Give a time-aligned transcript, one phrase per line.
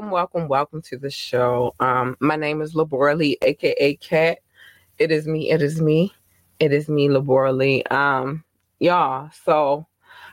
[0.00, 1.74] welcome, welcome, welcome to the show.
[1.78, 4.38] Um, my name is Labora Lee, aka Cat.
[4.98, 6.14] It is me, it is me,
[6.58, 7.82] it is me, Labora Lee.
[7.90, 8.42] Um,
[8.78, 9.86] y'all, so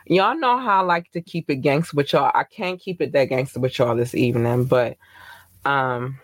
[0.06, 2.32] y'all know how I like to keep it gangster with y'all.
[2.34, 4.96] I can't keep it that gangster with y'all this evening, but
[5.66, 6.18] um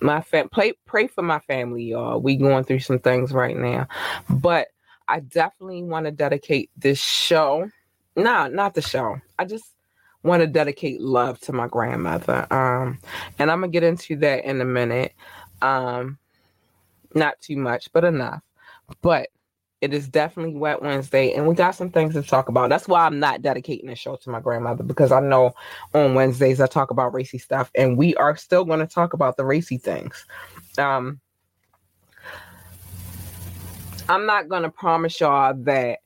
[0.00, 2.20] my fam pray pray for my family, y'all.
[2.20, 3.86] We going through some things right now.
[4.28, 4.66] But
[5.06, 7.70] I definitely want to dedicate this show.
[8.16, 9.18] No, not the show.
[9.38, 9.73] I just
[10.24, 12.46] want to dedicate love to my grandmother.
[12.52, 12.98] Um,
[13.38, 15.14] and I'm gonna get into that in a minute.
[15.62, 16.18] Um,
[17.14, 18.42] not too much, but enough.
[19.00, 19.28] But
[19.80, 22.70] it is definitely Wet Wednesday, and we got some things to talk about.
[22.70, 25.52] That's why I'm not dedicating the show to my grandmother because I know
[25.92, 29.36] on Wednesdays I talk about racy stuff, and we are still going to talk about
[29.36, 30.24] the racy things.
[30.78, 31.20] Um,
[34.08, 35.98] I'm not going to promise y'all that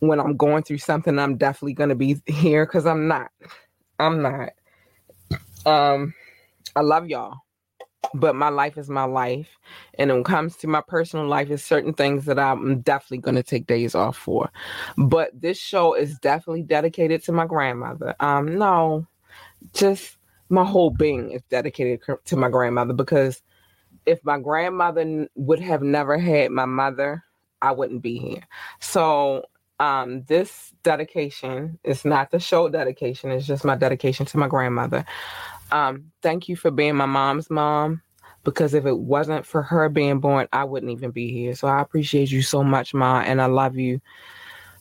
[0.00, 3.30] when I'm going through something, I'm definitely going to be here because I'm not.
[3.98, 4.50] I'm not.
[5.64, 6.14] Um,
[6.76, 7.38] I love y'all,
[8.14, 9.48] but my life is my life.
[9.98, 13.34] And when it comes to my personal life, it's certain things that I'm definitely going
[13.36, 14.50] to take days off for.
[14.96, 18.14] But this show is definitely dedicated to my grandmother.
[18.20, 19.06] Um, no,
[19.72, 20.18] just
[20.48, 23.42] my whole being is dedicated to my grandmother because
[24.04, 27.24] if my grandmother would have never had my mother,
[27.62, 28.46] I wouldn't be here.
[28.80, 29.44] So
[29.78, 35.04] um, this dedication is not the show dedication, it's just my dedication to my grandmother.
[35.70, 38.02] Um, thank you for being my mom's mom
[38.44, 41.54] because if it wasn't for her being born, I wouldn't even be here.
[41.54, 44.00] So I appreciate you so much, Ma, and I love you.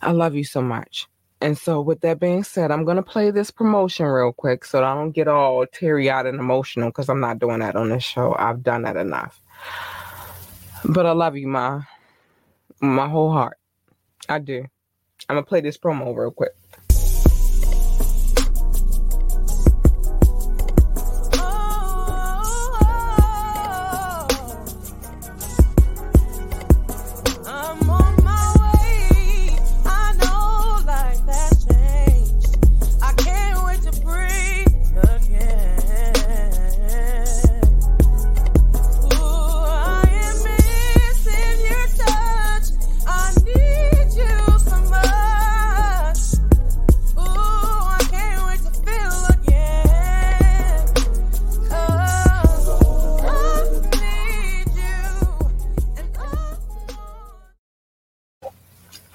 [0.01, 1.07] I love you so much.
[1.41, 4.83] And so, with that being said, I'm going to play this promotion real quick so
[4.83, 8.03] I don't get all teary eyed and emotional because I'm not doing that on this
[8.03, 8.35] show.
[8.39, 9.41] I've done that enough.
[10.85, 11.81] But I love you, Ma.
[12.79, 13.57] My whole heart.
[14.29, 14.65] I do.
[15.29, 16.51] I'm gonna play this promo real quick.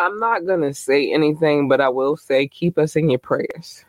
[0.00, 3.84] I'm not gonna say anything, but I will say keep us in your prayers.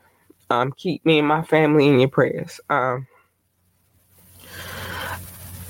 [0.49, 2.59] Um, keep me and my family in your prayers.
[2.69, 3.07] Um,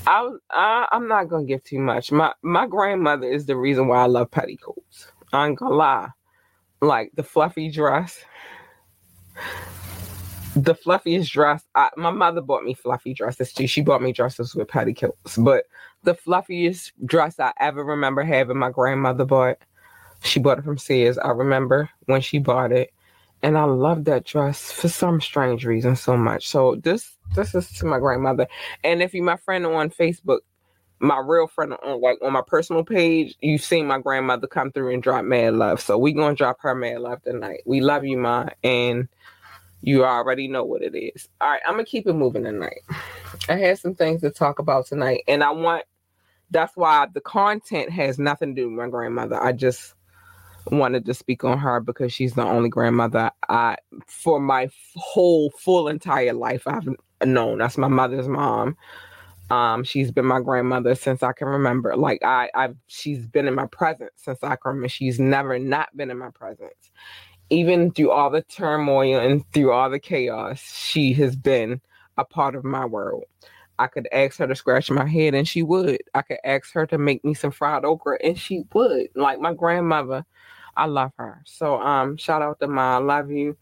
[0.08, 2.12] I, I I'm not gonna give too much.
[2.12, 5.12] My my grandmother is the reason why I love petticoats.
[5.32, 6.10] I ain't gonna lie,
[6.82, 8.26] like the fluffy dress,
[10.56, 11.64] the fluffiest dress.
[11.76, 13.68] I, my mother bought me fluffy dresses too.
[13.68, 15.66] She bought me dresses with petticoats, but
[16.02, 19.58] the fluffiest dress I ever remember having, my grandmother bought
[20.24, 21.18] she bought it from Sears.
[21.18, 22.94] I remember when she bought it.
[23.44, 26.48] And I love that dress for some strange reason so much.
[26.48, 28.48] So this this is to my grandmother.
[28.84, 30.42] And if you my friend on Facebook,
[31.00, 34.94] my real friend on like on my personal page, you've seen my grandmother come through
[34.94, 35.82] and drop mad love.
[35.82, 37.62] So we gonna drop her mad love tonight.
[37.66, 39.08] We love you, Ma, and
[39.82, 41.28] you already know what it is.
[41.42, 42.82] All right, I'm gonna keep it moving tonight.
[43.50, 45.86] I had some things to talk about tonight, and I want
[46.52, 49.42] that's why the content has nothing to do with my grandmother.
[49.42, 49.96] I just
[50.68, 53.78] wanted to speak on her because she's the only grandmother I,
[54.08, 56.88] for my whole full entire life, I've
[57.26, 57.60] known.
[57.60, 58.78] That's my mother's mom.
[59.50, 61.96] Um, she's been my grandmother since I can remember.
[61.98, 64.88] Like I, I've she's been in my presence since I can remember.
[64.88, 66.92] She's never not been in my presence.
[67.50, 71.82] Even through all the turmoil and through all the chaos, she has been
[72.18, 73.26] a part of my world.
[73.78, 76.02] I could ask her to scratch my head and she would.
[76.14, 79.08] I could ask her to make me some fried okra and she would.
[79.16, 80.24] Like my grandmother
[80.76, 81.42] I love her.
[81.46, 83.58] So um shout out to Ma, I love you.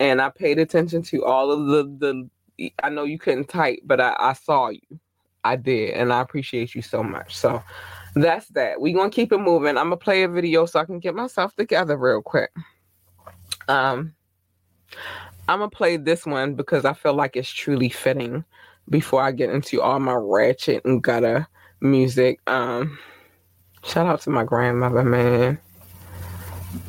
[0.00, 2.28] And I paid attention to all of the
[2.58, 5.00] the I know you couldn't type, but I, I saw you.
[5.44, 7.36] I did, and I appreciate you so much.
[7.36, 7.62] So
[8.14, 8.80] that's that.
[8.80, 9.76] we gonna keep it moving.
[9.76, 12.50] I'm gonna play a video so I can get myself together real quick.
[13.68, 14.14] Um
[15.48, 18.44] I'm gonna play this one because I feel like it's truly fitting
[18.88, 21.46] before I get into all my ratchet and gutter
[21.80, 22.40] music.
[22.46, 22.98] Um
[23.84, 25.58] shout out to my grandmother, man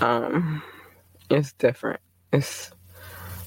[0.01, 0.63] um
[1.29, 2.01] it's different.
[2.33, 2.71] It's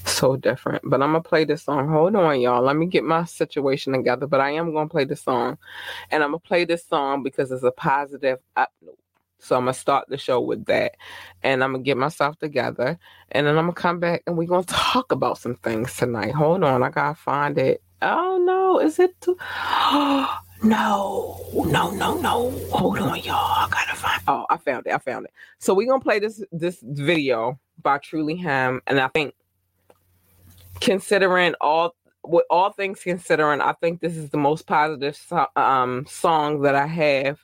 [0.05, 0.83] so different.
[0.85, 1.89] But i'm gonna play this song.
[1.89, 2.63] Hold on y'all.
[2.63, 4.27] Let me get my situation together.
[4.27, 5.57] But i am gonna play this song.
[6.11, 8.99] And i'm gonna play this song because it's a positive up note
[9.39, 10.95] So I'm gonna start the show with that,
[11.43, 12.99] and I'm gonna get myself together,
[13.31, 16.33] and then I'm gonna come back and we're gonna talk about some things tonight.
[16.33, 17.83] Hold on, I gotta find it.
[18.01, 19.37] Oh no, is it too?
[20.63, 22.51] no, no, no, no.
[22.71, 23.35] Hold on, y'all.
[23.35, 24.21] I gotta find.
[24.27, 24.93] Oh, I found it.
[24.93, 25.31] I found it.
[25.59, 29.33] So we're gonna play this this video by Truly Ham, and I think
[30.79, 36.05] considering all with all things considering, I think this is the most positive so- um,
[36.07, 37.39] song that I have.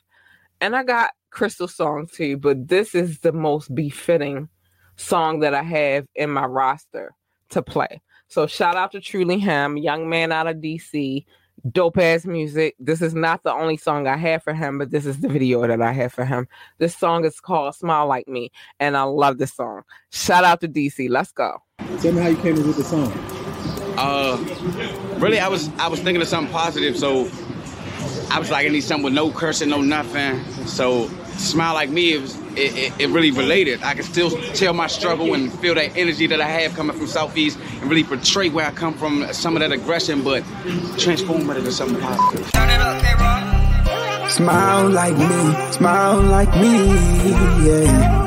[0.60, 4.48] And I got Crystal song too, but this is the most befitting
[4.96, 7.14] song that I have in my roster
[7.50, 8.00] to play.
[8.28, 11.24] So shout out to Truly Ham, young man out of DC,
[11.70, 12.74] dope ass music.
[12.78, 15.66] This is not the only song I have for him, but this is the video
[15.66, 16.48] that I have for him.
[16.78, 19.82] This song is called Smile Like Me, and I love this song.
[20.10, 21.08] Shout out to DC.
[21.08, 21.62] Let's go.
[22.00, 23.12] Tell me how you came up with the song.
[23.96, 24.36] Uh,
[25.18, 27.30] really, I was I was thinking of something positive, so
[28.30, 30.42] I was like, I need something with no cursing, no nothing.
[30.66, 31.10] So
[31.40, 33.82] smile like me, it was it, it, it really related.
[33.82, 37.06] I can still tell my struggle and feel that energy that I have coming from
[37.06, 40.44] Southeast, and really portray where I come from, some of that aggression, but
[40.98, 42.46] transform it into something positive.
[44.30, 46.88] Smile like me, smile like me,
[47.66, 48.18] yeah.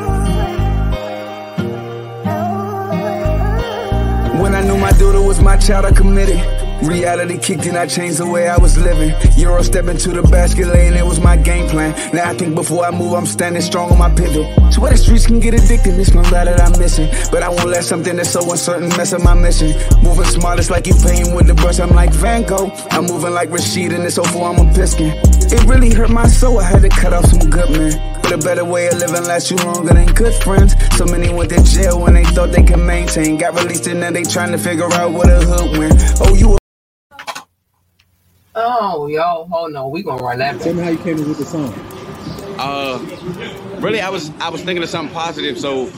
[4.42, 6.53] When I knew my daughter was my child, I committed.
[6.84, 9.16] Reality kicked in, I changed the way I was living.
[9.38, 11.92] Euro step into the basket lane, it was my game plan.
[12.14, 14.74] Now I think before I move, I'm standing strong on my pivot.
[14.74, 17.10] So where the streets can get addicted, it's no lie that I'm missing.
[17.32, 19.74] But I won't let something that's so uncertain mess up my mission.
[20.04, 22.72] Moving smart, it's like you painting with the brush, I'm like Van Gogh.
[22.92, 25.16] I'm moving like Rashid, and it's over, I'm a piskin.
[25.54, 28.14] It really hurt my soul, I had to cut off some good men.
[28.22, 30.76] But a better way of living lasts you longer than good friends.
[30.98, 33.38] So many went to jail when they thought they could maintain.
[33.38, 35.92] Got released and now they trying to figure out what a hood win.
[36.22, 36.58] Oh, you
[38.56, 39.92] Oh, yo, hold on.
[39.92, 40.62] We gonna run that.
[40.62, 41.74] Tell me how you came up with the song.
[42.60, 43.00] Uh,
[43.80, 45.92] really, I was I was thinking of something positive, so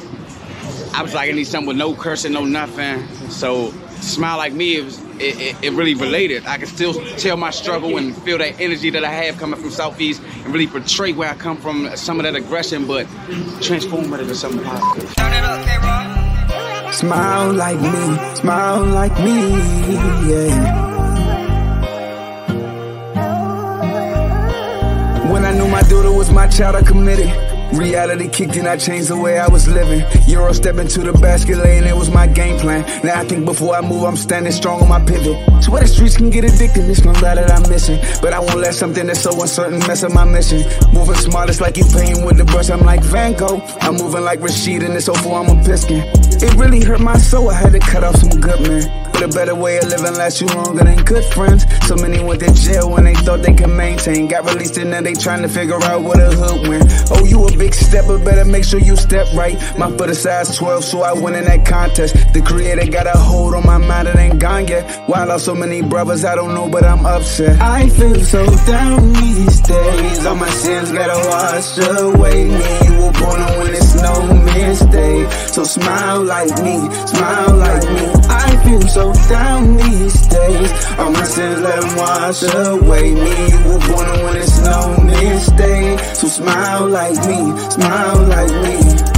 [0.93, 3.05] I was like, I need something with no cursing, no nothing.
[3.29, 6.45] So smile like me, it was it, it, it, really related.
[6.45, 9.69] I can still tell my struggle and feel that energy that I have coming from
[9.69, 13.05] Southeast, and really portray where I come from, some of that aggression, but
[13.61, 15.09] transform it into something positive.
[16.93, 19.51] Smile like me, smile like me,
[20.29, 20.84] yeah.
[25.35, 27.27] When I knew my daughter was my child, I committed.
[27.73, 29.99] Reality kicked in, I changed the way I was living.
[30.29, 32.83] Euro step into the basket lane, it was my game plan.
[33.03, 35.35] Now I think before I move, I'm standing strong on my pivot.
[35.67, 37.99] Where the streets can get addicted, it's no lie that I'm missing.
[38.21, 40.63] But I won't let something that's so uncertain mess up my mission.
[40.93, 43.61] Moving smart, it's like you painting with the brush, I'm like Van Gogh.
[43.81, 45.99] I'm moving like Rashid, and it's over, I'm a piskin.
[46.41, 49.04] It really hurt my soul, I had to cut off some good men.
[49.15, 51.65] But a better way of living lasts you longer than good friends.
[51.87, 54.27] So many went to jail when they thought they could maintain.
[54.27, 56.81] Got released and now they trying to figure out what a hood win.
[57.11, 59.55] Oh, you a big stepper, better make sure you step right.
[59.77, 62.13] My foot is size 12, so I win in that contest.
[62.33, 64.83] The creator got a hold on my mind, it ain't gone yet.
[65.07, 67.61] Why I lost so many brothers, I don't know, but I'm upset.
[67.61, 70.25] I feel so down these days.
[70.25, 72.49] All my sins gotta wash away.
[72.49, 75.31] Me, you were born when it's no mistake.
[75.53, 78.24] So smile like me, smile like me.
[78.29, 80.71] I feel so down these days.
[80.97, 83.13] My sins let them wash away.
[83.13, 85.99] Me, you were born when it's no mistake.
[86.15, 89.14] So smile like me, smile like me.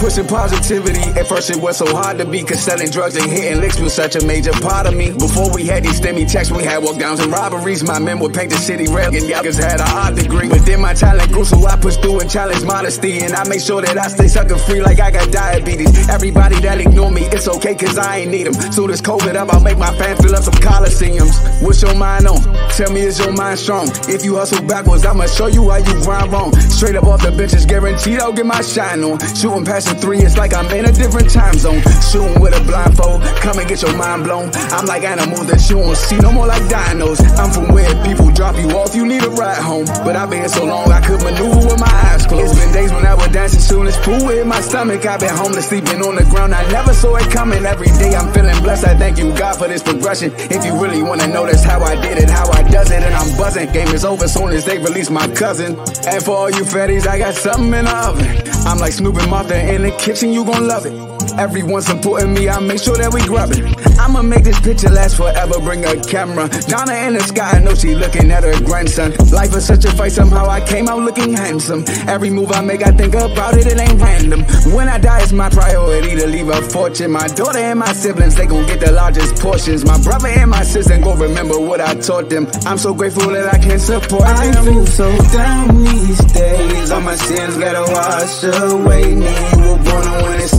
[0.00, 1.02] Pushing positivity.
[1.20, 3.92] At first it was so hard to be, cause selling drugs and hitting licks was
[3.92, 5.12] such a major part of me.
[5.12, 7.84] Before we had these stemmy checks, we had walk downs and robberies.
[7.84, 10.48] My men would paint the city red, and y'all had a hard degree.
[10.48, 13.20] But then my talent grew, so I pushed through and challenged modesty.
[13.20, 16.08] And I make sure that I stay sucker free like I got diabetes.
[16.08, 18.54] Everybody that ignore me, it's okay, cause I ain't need them.
[18.72, 21.62] Soon as COVID up, I'll make my fans fill up some coliseums.
[21.62, 22.40] What's your mind on?
[22.70, 23.90] Tell me, is your mind strong?
[24.08, 26.52] If you hustle backwards, I'ma show you how you grind wrong.
[26.72, 29.18] Straight up off the benches, guaranteed I'll get my shine on.
[29.36, 31.82] Shooting passing three, it's like I'm in a different time zone.
[32.10, 34.50] Shooting with a blindfold, come and get your mind blown.
[34.70, 37.20] I'm like animals that you won't see no more like dinos.
[37.38, 39.86] I'm from where people drop you off, you need a ride home.
[40.04, 42.52] But I've been so long, I could maneuver with my eyes closed.
[42.52, 45.04] It's been days when I was dancing, soon as pool in my stomach.
[45.06, 46.54] I've been homeless, sleeping on the ground.
[46.54, 47.64] I never saw it coming.
[47.64, 48.86] Every day I'm feeling blessed.
[48.86, 50.32] I thank you, God, for this progression.
[50.50, 53.14] If you really wanna know, that's how I did it, how I does it, and
[53.14, 53.70] I'm buzzing.
[53.72, 55.78] Game is over soon as they release my cousin.
[56.06, 58.50] And for all you fatties, I got something in the oven.
[58.66, 61.09] I'm like Snoop and Martha in the kitchen, you gon' love it.
[61.38, 63.74] Everyone's supporting me, I make sure that we grubbing.
[63.98, 66.48] I'ma make this picture last forever, bring a camera.
[66.68, 69.12] Donna in the sky, I know she looking at her grandson.
[69.30, 71.84] Life is such a fight, somehow I came out looking handsome.
[72.08, 74.42] Every move I make, I think about it, it ain't random.
[74.74, 77.12] When I die, it's my priority to leave a fortune.
[77.12, 79.84] My daughter and my siblings, they gon' get the largest portions.
[79.84, 82.46] My brother and my sister gon' remember what I taught them.
[82.66, 84.64] I'm so grateful that I can support I them.
[84.64, 86.90] feel so down these days.
[86.90, 89.14] All my sins gotta wash away.
[89.14, 90.58] Me, we're born when it's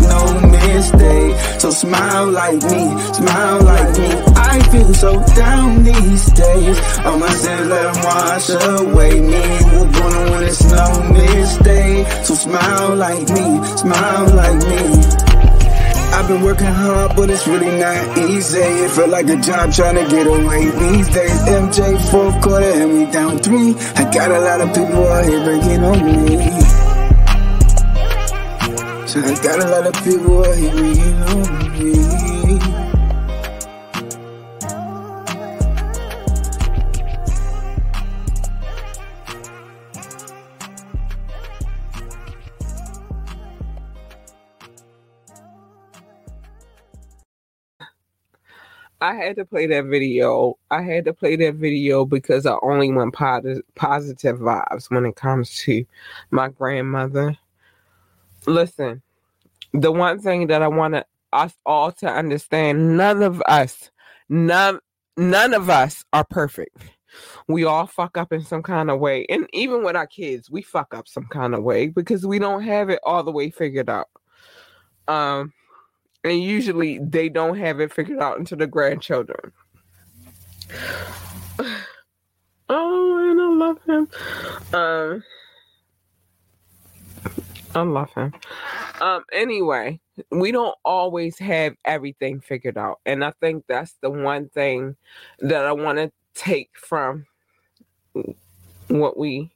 [0.62, 1.60] no mistake.
[1.60, 4.10] So smile like me, smile like me.
[4.36, 6.78] I feel so down these days.
[7.04, 9.20] My sins let wash away.
[9.22, 9.42] Me,
[9.72, 12.08] we're born when it's no mistake.
[12.26, 15.32] So smile like me, smile like me.
[16.14, 18.60] I've been working hard, but it's really not easy.
[18.60, 21.42] It felt like a job trying to get away these days.
[21.48, 23.76] MJ fourth quarter and we down three.
[23.96, 26.81] I got a lot of people out here breaking on me.
[29.12, 32.60] So I got a lot of people out here on me.
[49.02, 50.58] I had to play that video.
[50.70, 55.58] I had to play that video because I only want positive vibes when it comes
[55.64, 55.86] to
[56.30, 57.38] my grandmother.
[58.46, 59.02] Listen,
[59.74, 63.90] the one thing that I want us all to understand, none of us,
[64.30, 64.80] none,
[65.18, 66.78] none of us are perfect.
[67.48, 69.26] We all fuck up in some kind of way.
[69.30, 72.64] And even with our kids, we fuck up some kind of way because we don't
[72.64, 74.10] have it all the way figured out.
[75.08, 75.54] Um,
[76.24, 79.52] and usually they don't have it figured out until the grandchildren.
[82.74, 84.08] Oh, and I love him.
[84.74, 85.24] Um,
[87.74, 88.34] I love him.
[89.00, 90.00] Um, anyway,
[90.30, 94.96] we don't always have everything figured out, and I think that's the one thing
[95.40, 97.26] that I want to take from
[98.88, 99.52] what we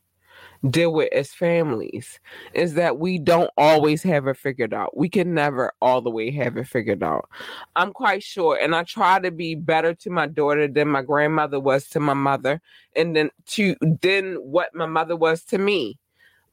[0.69, 2.19] deal with as families
[2.53, 4.95] is that we don't always have it figured out.
[4.97, 7.29] We can never all the way have it figured out.
[7.75, 11.59] I'm quite sure, and I try to be better to my daughter than my grandmother
[11.59, 12.61] was to my mother,
[12.95, 15.99] and then to then what my mother was to me,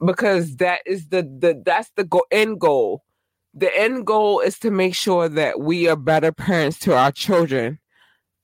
[0.05, 3.05] because that is the the that's the go- end goal.
[3.55, 7.79] The end goal is to make sure that we are better parents to our children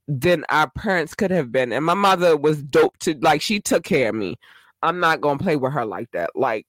[0.06, 1.72] than our parents could have been.
[1.72, 4.36] And my mother was dope to like she took care of me.
[4.82, 6.30] I'm not gonna play with her like that.
[6.34, 6.66] Like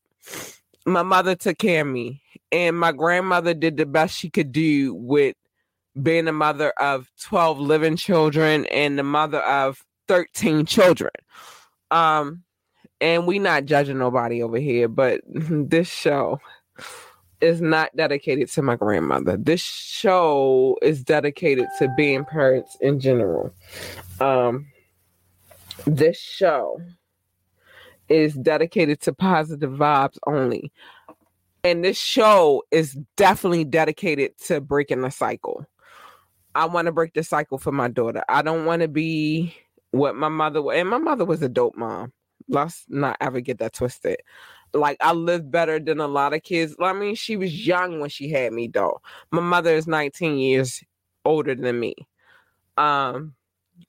[0.85, 4.93] my mother took care of me, and my grandmother did the best she could do
[4.95, 5.35] with
[6.01, 11.11] being a mother of 12 living children and the mother of 13 children.
[11.91, 12.43] Um,
[13.01, 16.39] and we not judging nobody over here, but this show
[17.41, 19.37] is not dedicated to my grandmother.
[19.37, 23.53] This show is dedicated to being parents in general.
[24.19, 24.67] Um,
[25.85, 26.81] this show
[28.09, 30.71] is dedicated to positive vibes only.
[31.63, 35.65] And this show is definitely dedicated to breaking the cycle.
[36.55, 38.23] I want to break the cycle for my daughter.
[38.27, 39.55] I don't want to be
[39.91, 40.77] what my mother was.
[40.77, 42.11] And my mother was a dope mom.
[42.49, 44.17] Let's not ever get that twisted.
[44.73, 46.75] Like I lived better than a lot of kids.
[46.81, 49.01] I mean, she was young when she had me though.
[49.31, 50.83] My mother is 19 years
[51.25, 51.95] older than me.
[52.77, 53.35] Um,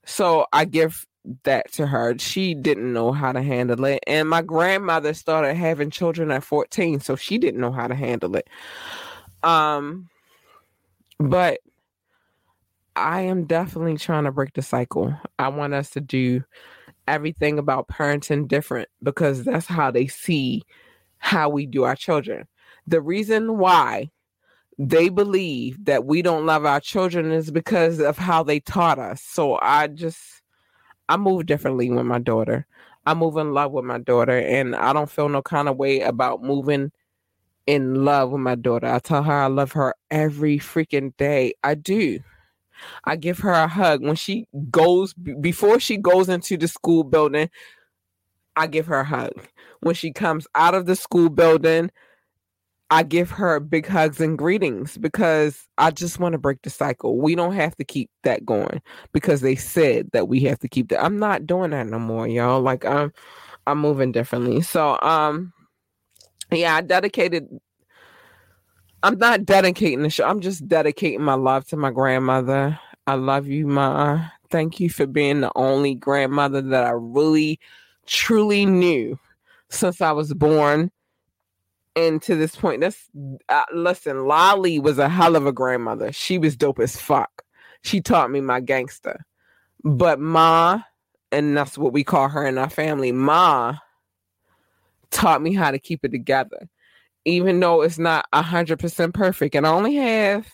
[0.05, 1.05] so I give
[1.43, 2.17] that to her.
[2.17, 4.03] She didn't know how to handle it.
[4.07, 8.35] And my grandmother started having children at 14, so she didn't know how to handle
[8.35, 8.47] it.
[9.43, 10.09] Um
[11.19, 11.59] but
[12.95, 15.15] I am definitely trying to break the cycle.
[15.39, 16.43] I want us to do
[17.07, 20.63] everything about parenting different because that's how they see
[21.19, 22.47] how we do our children.
[22.87, 24.09] The reason why
[24.79, 29.21] they believe that we don't love our children is because of how they taught us.
[29.21, 30.41] So I just
[31.09, 32.65] I move differently with my daughter.
[33.05, 36.01] I move in love with my daughter, and I don't feel no kind of way
[36.01, 36.91] about moving
[37.67, 38.87] in love with my daughter.
[38.87, 41.53] I tell her I love her every freaking day.
[41.63, 42.19] I do.
[43.05, 47.49] I give her a hug when she goes before she goes into the school building.
[48.55, 49.33] I give her a hug.
[49.81, 51.89] When she comes out of the school building,
[52.91, 57.17] I give her big hugs and greetings because I just want to break the cycle.
[57.17, 58.81] We don't have to keep that going
[59.13, 61.01] because they said that we have to keep that.
[61.01, 62.59] I'm not doing that no more, y'all.
[62.61, 63.13] Like I'm
[63.65, 64.61] I'm moving differently.
[64.61, 65.53] So um
[66.51, 67.47] yeah, I dedicated
[69.03, 70.25] I'm not dedicating the show.
[70.25, 72.79] I'm just dedicating my love to my grandmother.
[73.07, 74.27] I love you, Ma.
[74.49, 77.59] Thank you for being the only grandmother that I really
[78.05, 79.17] truly knew
[79.69, 80.91] since I was born
[81.95, 83.09] and to this point, that's
[83.49, 84.25] uh, listen.
[84.25, 86.11] Lolly was a hell of a grandmother.
[86.11, 87.43] She was dope as fuck.
[87.81, 89.25] She taught me my gangster.
[89.83, 90.81] But Ma,
[91.31, 93.77] and that's what we call her in our family, Ma
[95.09, 96.69] taught me how to keep it together.
[97.25, 99.55] Even though it's not a hundred percent perfect.
[99.55, 100.47] And I only have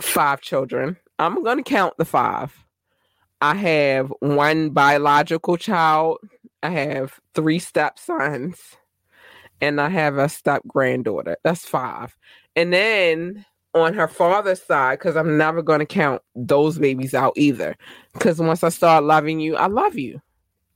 [0.00, 0.96] five children.
[1.18, 2.54] I'm gonna count the five.
[3.40, 6.18] I have one biological child.
[6.62, 8.56] I have three stepsons
[9.60, 11.36] and I have a step granddaughter.
[11.44, 12.16] That's five.
[12.56, 13.44] And then
[13.74, 17.76] on her father's side, because I'm never to count those babies out either.
[18.12, 20.20] Because once I start loving you, I love you.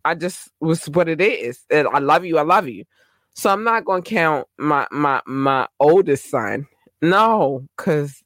[0.04, 1.61] I just was what it is.
[1.71, 2.38] And I love you.
[2.38, 2.85] I love you.
[3.37, 6.66] So I'm not to count my my my oldest son.
[7.02, 8.23] No, because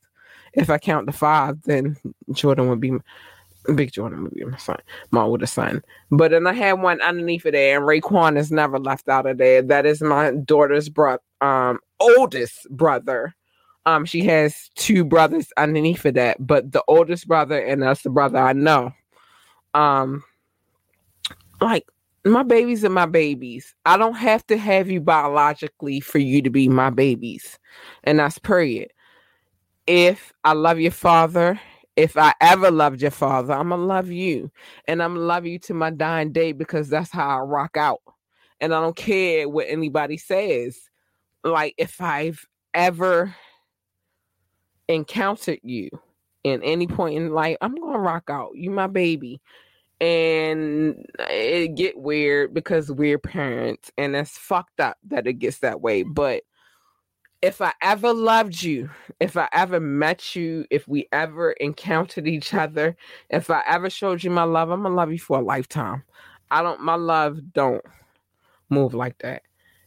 [0.54, 1.96] if I count the five, then
[2.32, 2.92] Jordan would be
[3.74, 4.78] Big Jordan would be my son,
[5.10, 5.82] my oldest son.
[6.12, 9.38] But then I had one underneath of there, and Raekwon is never left out of
[9.38, 9.62] there.
[9.62, 13.34] That is my daughter's brother, um, oldest brother.
[13.86, 18.10] Um, she has two brothers underneath of that, but the oldest brother, and that's the
[18.10, 18.92] brother I know.
[19.74, 20.22] Um,
[21.60, 21.86] like
[22.24, 23.74] my babies are my babies.
[23.86, 27.58] I don't have to have you biologically for you to be my babies,
[28.04, 28.90] and that's period.
[29.86, 31.58] If I love your father
[32.00, 34.50] if I ever loved your father, I'm gonna love you,
[34.86, 38.00] and I'm gonna love you to my dying day because that's how I rock out.
[38.60, 40.78] And I don't care what anybody says.
[41.44, 42.42] Like if I've
[42.72, 43.34] ever
[44.88, 45.90] encountered you
[46.42, 48.52] in any point in life, I'm gonna rock out.
[48.54, 49.40] You my baby.
[50.00, 55.82] And it get weird because we're parents, and it's fucked up that it gets that
[55.82, 56.02] way.
[56.04, 56.44] But
[57.42, 62.52] if I ever loved you, if I ever met you, if we ever encountered each
[62.54, 62.96] other,
[63.30, 66.02] if I ever showed you my love, I'm gonna love you for a lifetime.
[66.50, 67.84] I don't my love don't
[68.68, 69.42] move like that.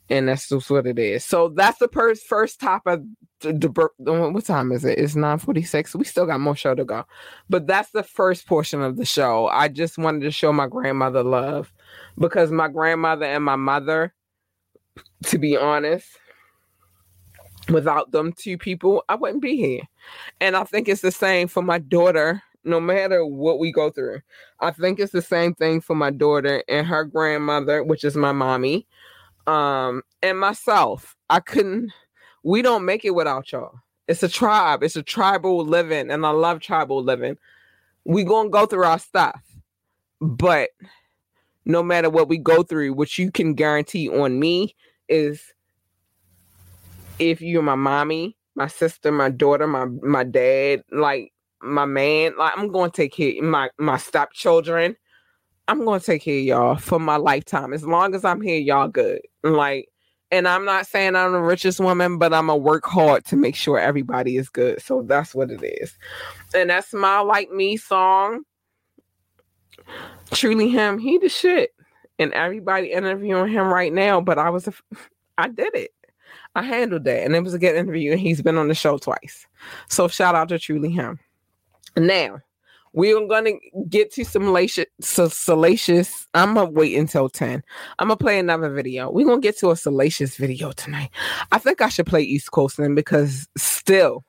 [0.09, 1.23] And that's just what it is.
[1.23, 3.09] So that's the first first top of the,
[3.43, 3.89] the
[4.31, 4.97] what time is it?
[4.97, 5.95] It's 946.
[5.95, 7.05] We still got more show to go.
[7.49, 9.47] But that's the first portion of the show.
[9.47, 11.73] I just wanted to show my grandmother love
[12.17, 14.13] because my grandmother and my mother,
[15.25, 16.07] to be honest,
[17.69, 19.81] without them two people, I wouldn't be here.
[20.41, 24.21] And I think it's the same for my daughter, no matter what we go through.
[24.59, 28.31] I think it's the same thing for my daughter and her grandmother, which is my
[28.31, 28.87] mommy,
[29.47, 31.15] um, and myself.
[31.29, 31.91] I couldn't,
[32.43, 33.79] we don't make it without y'all.
[34.07, 37.37] It's a tribe, it's a tribal living, and I love tribal living.
[38.05, 39.41] we gonna go through our stuff,
[40.19, 40.69] but
[41.65, 44.75] no matter what we go through, what you can guarantee on me
[45.07, 45.53] is
[47.19, 52.53] if you're my mommy, my sister, my daughter, my my dad, like my man, like
[52.57, 54.95] I'm to take care my my stepchildren.
[55.67, 57.71] I'm to take care of y'all for my lifetime.
[57.71, 59.21] As long as I'm here, y'all good.
[59.43, 59.87] Like,
[60.33, 63.55] and I'm not saying I'm the richest woman, but I'm gonna work hard to make
[63.55, 64.81] sure everybody is good.
[64.81, 65.95] So that's what it is.
[66.55, 68.41] And that smile like me song.
[70.31, 71.69] Truly him, he the shit.
[72.17, 74.73] And everybody interviewing him right now, but I was a,
[75.37, 75.91] I did it.
[76.55, 78.11] I handled that, and it was a good interview.
[78.11, 79.45] And he's been on the show twice.
[79.87, 81.19] So shout out to truly him.
[81.95, 82.39] Now
[82.93, 83.53] we're gonna
[83.89, 86.27] get to some salacious, salacious.
[86.33, 87.63] I'm gonna wait until 10.
[87.99, 89.11] I'm gonna play another video.
[89.11, 91.09] We're gonna get to a salacious video tonight.
[91.51, 94.23] I think I should play East Coastin' because still,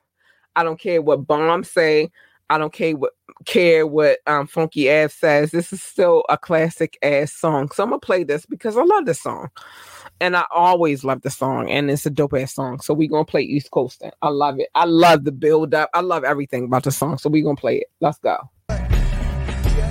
[0.55, 2.09] I don't care what bombs say.
[2.49, 3.13] I don't care what
[3.45, 5.51] care what um, Funky Ass says.
[5.51, 7.69] This is still a classic ass song.
[7.71, 9.49] So I'm gonna play this because I love this song
[10.21, 12.79] and I always love the song, and it's a dope ass song.
[12.79, 14.01] So we gonna play East Coast.
[14.21, 14.69] I love it.
[14.73, 15.89] I love the build up.
[15.93, 17.17] I love everything about the song.
[17.17, 17.87] So we gonna play it.
[17.99, 18.37] Let's go.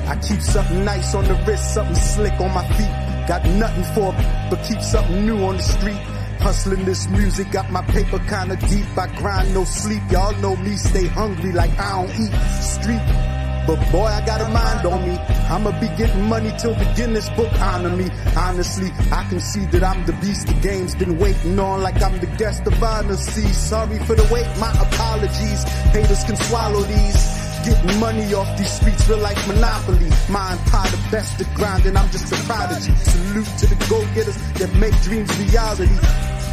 [0.07, 3.29] I keep something nice on the wrist, something slick on my feet.
[3.29, 4.13] Got nothing for,
[4.51, 6.01] but keep something new on the street.
[6.41, 8.87] Hustling this music, got my paper kinda deep.
[8.99, 10.03] I grind no sleep.
[10.11, 12.35] Y'all know me, stay hungry like I don't eat.
[12.63, 13.35] Street
[13.67, 15.17] but boy, I got a mind on me.
[15.49, 18.11] I'ma be getting money till the Guinness book honor me.
[18.37, 22.19] Honestly, I can see that I'm the beast the game's been waiting on like I'm
[22.21, 23.17] the guest of honor.
[23.17, 25.63] See, sorry for the wait, my apologies.
[25.93, 27.44] Haters can swallow these.
[27.65, 30.11] Getting money off these streets feel like monopoly.
[30.29, 32.95] My empire the best of grinding, I'm just a prodigy.
[32.97, 35.97] Salute to the go-getters that make dreams reality.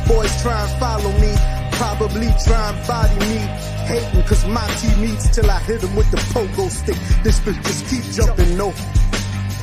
[0.07, 1.33] Boys try and follow me,
[1.73, 6.17] probably try and body me hating cause my team eats till I hit with the
[6.31, 6.97] pogo stick.
[7.23, 8.73] This bitch just keep jumping, no.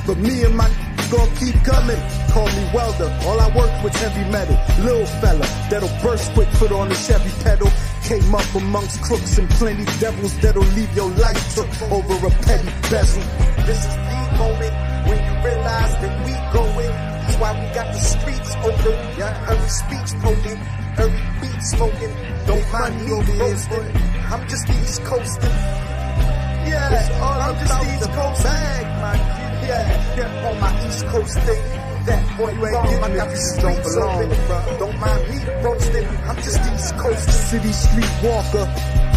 [0.06, 0.68] But me and my
[1.10, 2.00] gon' keep coming.
[2.32, 4.56] Call me welder, all I work with heavy metal.
[4.84, 7.70] Little fella, that'll burst quick, foot on the Chevy pedal.
[8.08, 12.72] Came up amongst crooks and plenty devils that'll leave your life took over a petty
[12.88, 13.22] bezel.
[13.66, 14.72] This is the moment
[15.04, 16.88] when you realize that we going.
[16.88, 18.96] That's why we got the streets open.
[19.18, 20.60] Yeah, every speech potent.
[20.98, 22.14] Every beat smoking,
[22.46, 23.96] don't mind me roasting.
[24.32, 25.50] I'm just East Coasting.
[26.64, 26.88] Yeah,
[27.22, 28.42] I'm just East Coast.
[28.42, 29.18] Bag, man.
[29.68, 31.87] Yeah, yeah, on my East Coast thing.
[32.08, 34.30] That boy you ain't getting I got the streets open.
[34.78, 36.06] Don't mind me roasting.
[36.24, 37.28] I'm just East Coast.
[37.50, 38.64] City street walker,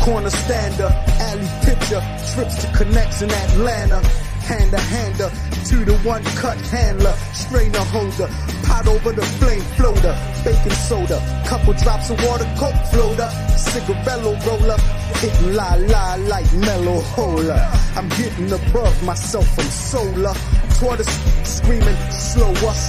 [0.03, 0.91] corner stander,
[1.29, 2.01] alley pitcher,
[2.33, 4.01] trips to connects in Atlanta.
[4.41, 5.29] Hand to hander,
[5.69, 8.27] to the one cut handler, strainer holder,
[8.63, 14.77] pot over the flame floater, baking soda, couple drops of water, coke floater, cigarello roller,
[15.21, 17.55] hitting la la like mellow hola.
[17.95, 20.33] I'm getting above myself from solar,
[20.81, 21.05] toward
[21.45, 22.81] screaming us,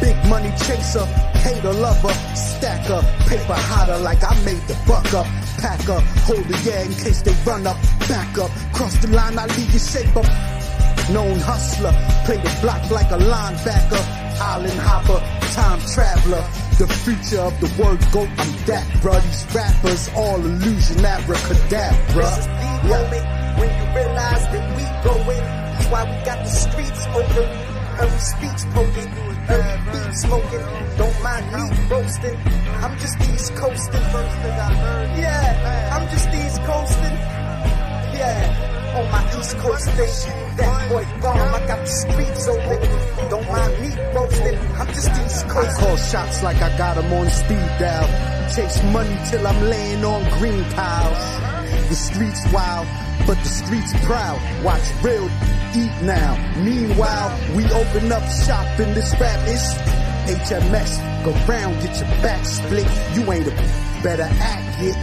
[0.00, 1.06] big money chaser,
[1.38, 5.26] hater lover, stacker, paper hotter like I made the buck up.
[5.58, 7.76] Pack up, hold the yeah in case they run up,
[8.08, 10.26] back up, cross the line, I leave you shape up
[11.12, 11.94] known hustler.
[12.26, 14.02] Play the block like a linebacker,
[14.40, 15.20] island hopper,
[15.54, 16.44] time traveler.
[16.76, 19.22] The future of the word goat, I'm that, bruh.
[19.22, 22.14] These rappers, all illusion, abracadabra.
[22.14, 23.26] This is the moment
[23.58, 25.67] when you realize that we going.
[25.90, 27.48] Why we got the streets open.
[27.98, 29.10] Every speech poking,
[29.48, 30.66] every beat smoking.
[30.98, 32.38] Don't mind me roasting.
[32.84, 34.02] I'm just East Coasting.
[35.18, 37.18] Yeah, I'm just East Coasting.
[38.14, 43.30] Yeah, on my East Coast station, That boy bomb, I got the streets open.
[43.30, 44.58] Don't mind me roasting.
[44.78, 45.80] I'm just East Coast.
[45.80, 48.08] I call shots like I got 'em on speed dial.
[48.54, 51.22] Chase money till I'm laying on green piles.
[51.88, 52.86] The streets wild,
[53.26, 54.40] but the streets proud.
[54.64, 55.28] Watch real
[55.74, 56.36] eat now.
[56.58, 59.62] Meanwhile, we open up shop in this rap is
[60.28, 61.24] HMS.
[61.24, 62.88] Go round, get your back split.
[63.14, 63.54] You ain't a
[64.02, 64.96] better act it.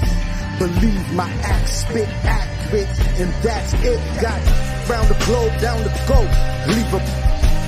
[0.60, 2.88] Believe my act spit accurate,
[3.20, 4.00] and that's it.
[4.22, 4.42] Got
[4.90, 6.22] round the globe, down the go.
[6.72, 7.26] Leave a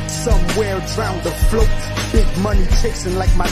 [0.09, 1.69] somewhere drown the float.
[2.11, 3.47] Big money chasing like my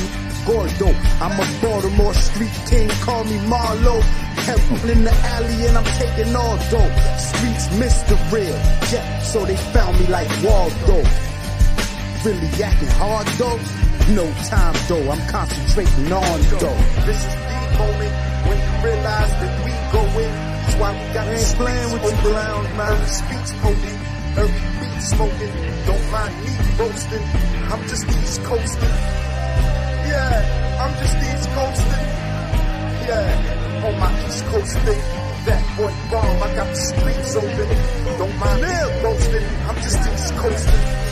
[0.46, 0.88] Gordo.
[1.20, 4.02] I'm a Baltimore street king, call me Marlo.
[4.46, 6.92] Helpful in the alley and I'm taking all dough.
[7.18, 8.56] Streets miss the real,
[8.94, 11.02] yeah, so they found me like Waldo.
[12.24, 13.60] Really acting hard though?
[14.14, 16.82] No time though, I'm concentrating on dough.
[17.10, 18.14] This is the moment
[18.46, 20.34] when you realize that we going.
[20.66, 22.32] That's why we got the ain't playing with you open.
[22.32, 23.08] clowns, man.
[23.08, 24.00] Speech poking,
[24.38, 25.54] every beat smoking.
[25.88, 27.26] Don't mind me roasting.
[27.72, 29.35] I'm just East Coasting.
[30.15, 32.08] Yeah, I'm just East Coasting.
[33.08, 35.01] Yeah, on my East Coast thing.
[35.45, 37.67] That boy bomb, I got the streets open.
[38.17, 39.47] Don't mind me roasting.
[39.67, 41.05] I'm just East Coasting.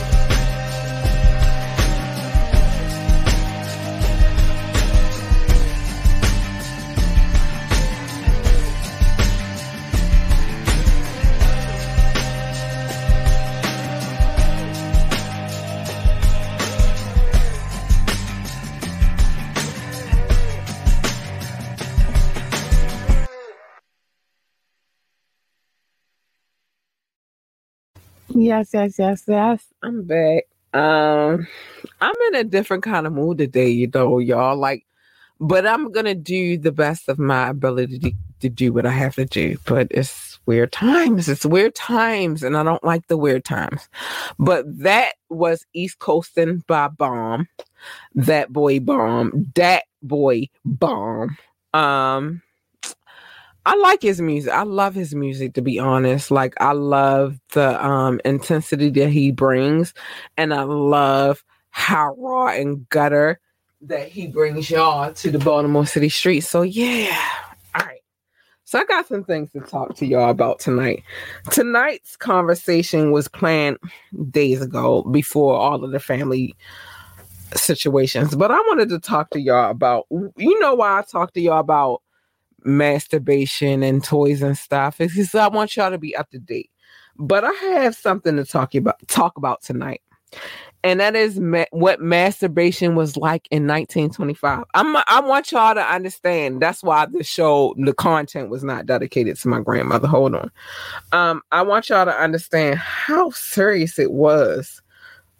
[28.44, 29.64] Yes, yes, yes, yes.
[29.82, 30.44] I'm back.
[30.74, 31.46] Um,
[32.02, 34.56] I'm in a different kind of mood today, you know, y'all.
[34.58, 34.84] Like,
[35.40, 39.14] but I'm gonna do the best of my ability to, to do what I have
[39.14, 39.56] to do.
[39.64, 41.30] But it's weird times.
[41.30, 43.88] It's weird times, and I don't like the weird times.
[44.38, 47.48] But that was East Coasting by Bomb.
[48.14, 49.52] That boy bomb.
[49.54, 51.38] That boy bomb.
[51.72, 52.42] Um,
[53.66, 54.52] I like his music.
[54.52, 56.30] I love his music to be honest.
[56.30, 59.94] Like I love the um intensity that he brings
[60.36, 63.40] and I love how raw and gutter
[63.82, 66.48] that he brings y'all to the Baltimore City streets.
[66.48, 67.18] So yeah.
[67.74, 68.00] All right.
[68.64, 71.02] So I got some things to talk to y'all about tonight.
[71.50, 73.78] Tonight's conversation was planned
[74.30, 76.54] days ago before all of the family
[77.54, 81.40] situations, but I wanted to talk to y'all about you know why I talk to
[81.40, 82.02] y'all about
[82.64, 85.00] masturbation and toys and stuff.
[85.00, 86.70] It's because I want y'all to be up to date.
[87.16, 90.02] But I have something to talk about talk about tonight.
[90.82, 94.64] And that is ma- what masturbation was like in 1925.
[94.74, 96.60] I'm I want y'all to understand.
[96.60, 100.08] That's why the show, the content was not dedicated to my grandmother.
[100.08, 100.50] Hold on.
[101.12, 104.82] Um, I want y'all to understand how serious it was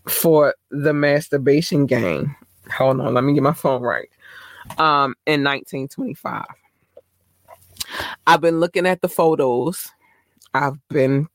[0.09, 2.35] for the masturbation game.
[2.77, 4.09] Hold on, let me get my phone right.
[4.79, 6.47] Um, in 1925.
[8.27, 9.91] I've been looking at the photos.
[10.55, 11.29] I've been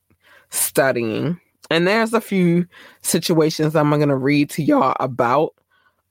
[0.50, 1.40] studying.
[1.70, 2.66] And there's a few
[3.02, 5.54] situations I'm going to read to y'all about.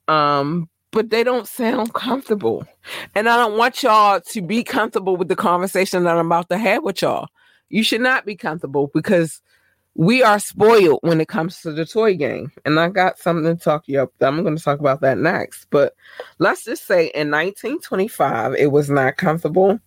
[0.07, 2.65] Um, but they don't sound comfortable.
[3.13, 6.57] And I don't want y'all to be comfortable with the conversation that I'm about to
[6.57, 7.27] have with y'all.
[7.69, 9.41] You should not be comfortable because
[9.95, 12.51] we are spoiled when it comes to the toy game.
[12.65, 14.13] And I got something to talk you up.
[14.21, 15.67] I'm going to talk about that next.
[15.69, 15.93] But
[16.39, 19.79] let's just say in 1925, it was not comfortable.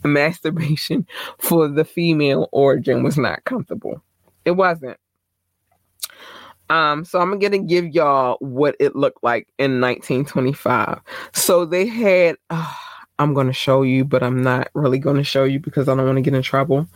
[0.08, 1.06] Masturbation
[1.38, 4.02] for the female origin was not comfortable.
[4.44, 4.98] It wasn't.
[6.70, 11.00] Um, so I'm gonna give y'all what it looked like in 1925.
[11.32, 12.36] So they had.
[12.48, 12.72] Uh,
[13.18, 16.16] I'm gonna show you, but I'm not really gonna show you because I don't want
[16.16, 16.86] to get in trouble.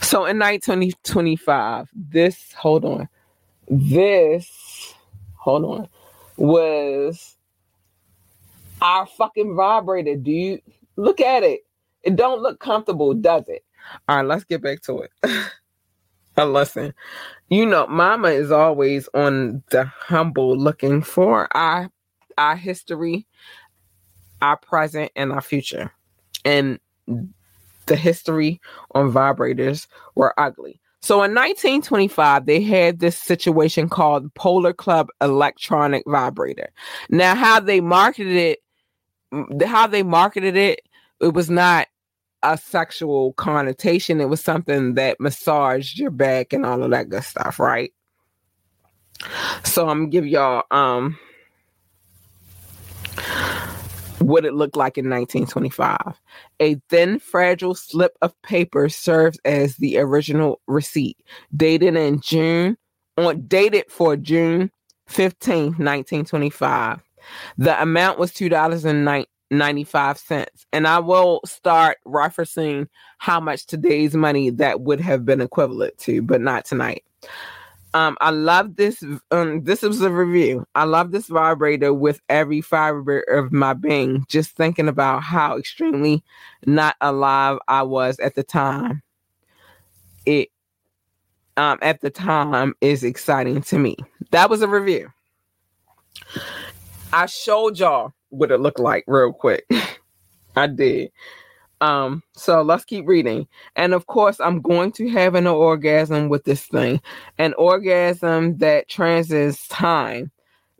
[0.00, 3.08] So in 1925, this hold on,
[3.68, 4.94] this
[5.34, 5.88] hold on
[6.36, 7.36] was
[8.80, 10.62] our fucking vibrator, dude.
[10.96, 11.60] Look at it.
[12.02, 13.64] It don't look comfortable, does it?
[14.08, 15.10] All right, let's get back to it.
[16.36, 16.94] a lesson.
[17.48, 21.90] You know, mama is always on the humble looking for our
[22.38, 23.26] our history,
[24.40, 25.92] our present, and our future.
[26.44, 26.78] And
[27.86, 28.60] the history
[28.92, 30.80] on vibrators were ugly.
[31.02, 36.70] So in 1925, they had this situation called Polar Cub Electronic Vibrator.
[37.08, 38.58] Now, how they marketed it,
[39.66, 40.80] how they marketed it,
[41.20, 41.88] it was not
[42.42, 44.20] a sexual connotation.
[44.20, 47.92] It was something that massaged your back and all of that good stuff, right?
[49.64, 51.18] So I'm gonna give y'all um
[54.20, 56.20] what it looked like in 1925.
[56.60, 61.18] A thin, fragile slip of paper serves as the original receipt,
[61.56, 62.76] dated in June
[63.16, 64.70] on dated for June
[65.08, 67.00] 15, 1925.
[67.58, 69.04] The amount was two dollars and
[69.50, 70.66] 95 cents.
[70.72, 76.22] And I will start referencing how much today's money that would have been equivalent to,
[76.22, 77.04] but not tonight.
[77.92, 79.02] Um, I love this.
[79.32, 80.64] Um, this was a review.
[80.76, 86.22] I love this vibrator with every fiber of my being, just thinking about how extremely
[86.66, 89.02] not alive I was at the time.
[90.24, 90.50] It
[91.56, 93.96] um at the time is exciting to me.
[94.30, 95.10] That was a review.
[97.12, 99.66] I showed y'all what it looked like real quick.
[100.56, 101.12] I did.
[101.80, 103.46] Um, so let's keep reading.
[103.76, 107.00] And of course, I'm going to have an orgasm with this thing.
[107.38, 110.30] An orgasm that transcends time.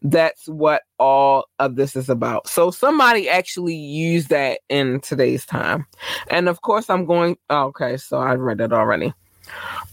[0.03, 2.49] That's what all of this is about.
[2.49, 5.87] So somebody actually used that in today's time.
[6.29, 9.13] And of course, I'm going okay, so I read it already.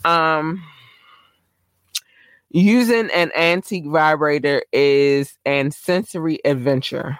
[0.05, 0.63] Um
[2.49, 7.19] using an antique vibrator is an sensory adventure.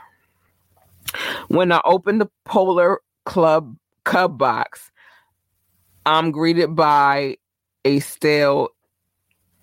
[1.48, 4.92] When I open the Polar Club Cub box,
[6.06, 7.38] I'm greeted by
[7.84, 8.70] a stale,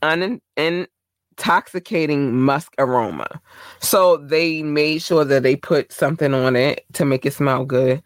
[0.03, 3.41] un- intoxicating musk aroma.
[3.81, 8.03] So they made sure that they put something on it to make it smell good.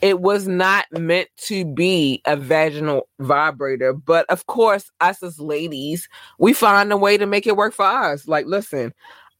[0.00, 6.08] It was not meant to be a vaginal vibrator, but of course, us as ladies,
[6.38, 8.26] we find a way to make it work for us.
[8.26, 8.92] Like, listen,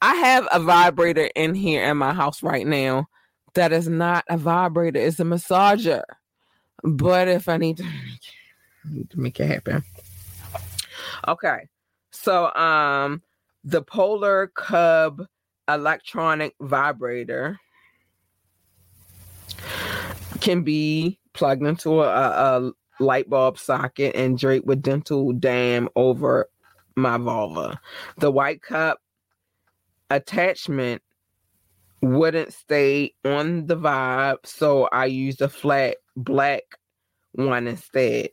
[0.02, 3.08] I have a vibrator in here in my house right now
[3.54, 6.02] that is not a vibrator, it's a massager.
[6.82, 7.86] But if I need to,
[8.90, 9.84] need to make it happen.
[11.28, 11.68] Okay.
[12.10, 13.22] So um
[13.64, 15.26] the Polar Cub
[15.68, 17.58] electronic vibrator
[20.40, 26.48] can be plugged into a, a light bulb socket and draped with dental dam over
[26.96, 27.80] my vulva.
[28.18, 28.98] The white cup
[30.10, 31.02] attachment
[32.02, 36.62] wouldn't stay on the vibe, so I used a flat black
[37.32, 38.30] one instead.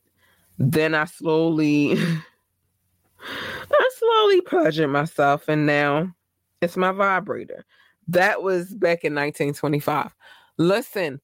[0.57, 1.93] Then I slowly
[3.21, 6.13] I slowly purged myself and now
[6.61, 7.63] it's my vibrator.
[8.07, 10.13] That was back in 1925.
[10.57, 11.21] Listen,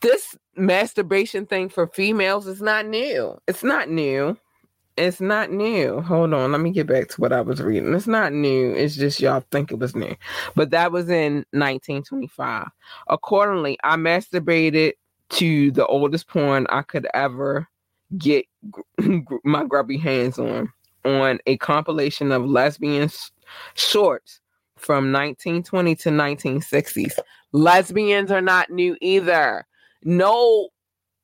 [0.00, 3.38] this masturbation thing for females is not new.
[3.46, 4.36] It's not new.
[5.00, 6.02] It's not new.
[6.02, 7.94] Hold on, let me get back to what I was reading.
[7.94, 8.74] It's not new.
[8.74, 10.14] It's just y'all think it was new.
[10.54, 12.66] But that was in 1925.
[13.08, 14.92] Accordingly, I masturbated
[15.30, 17.66] to the oldest porn I could ever
[18.18, 18.44] get
[19.44, 20.70] my grubby hands on
[21.06, 23.10] on a compilation of lesbian
[23.72, 24.40] shorts
[24.76, 27.18] from 1920 to 1960s.
[27.52, 29.66] Lesbians are not new either.
[30.04, 30.68] No,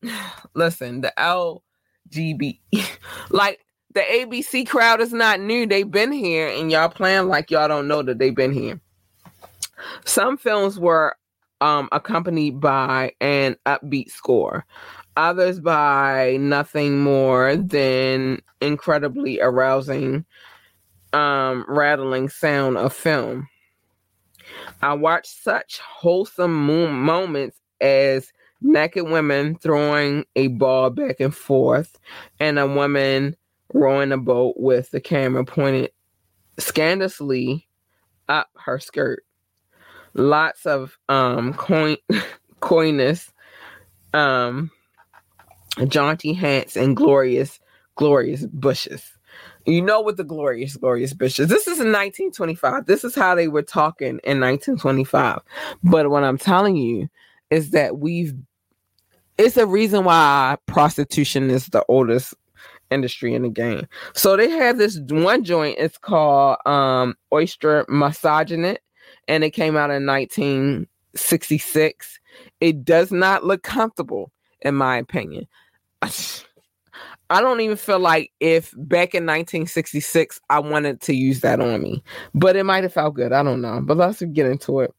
[0.54, 2.60] listen, the LGB,
[3.30, 3.60] like
[3.96, 5.66] the ABC crowd is not new.
[5.66, 8.78] They've been here, and y'all playing like y'all don't know that they've been here.
[10.04, 11.16] Some films were
[11.62, 14.66] um, accompanied by an upbeat score,
[15.16, 20.26] others by nothing more than incredibly arousing,
[21.14, 23.48] um, rattling sound of film.
[24.82, 28.30] I watched such wholesome mo- moments as
[28.60, 31.98] naked women throwing a ball back and forth
[32.38, 33.34] and a woman
[33.76, 35.90] rowing a boat with the camera pointed
[36.58, 37.68] scandalously
[38.28, 39.24] up her skirt.
[40.14, 41.96] Lots of um coin
[42.60, 43.32] coyness,
[44.14, 44.70] um
[45.88, 47.60] jaunty hats and glorious,
[47.96, 49.04] glorious bushes.
[49.66, 51.48] You know what the glorious, glorious bushes.
[51.48, 52.86] This is in 1925.
[52.86, 55.40] This is how they were talking in 1925.
[55.82, 57.08] But what I'm telling you
[57.50, 58.34] is that we've
[59.38, 62.32] it's a reason why prostitution is the oldest
[62.90, 63.86] industry in the game.
[64.14, 68.80] So they have this one joint, it's called um Oyster Misogynist,
[69.28, 72.20] and it came out in 1966.
[72.60, 75.46] It does not look comfortable, in my opinion.
[77.28, 81.82] I don't even feel like if back in 1966 I wanted to use that on
[81.82, 82.02] me,
[82.34, 83.32] but it might have felt good.
[83.32, 83.80] I don't know.
[83.82, 84.94] But let's get into it.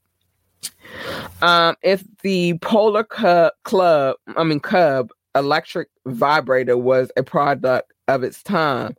[1.42, 8.24] Um, if the Polar Cub Club, I mean Cub electric vibrator was a product of
[8.24, 8.96] its time,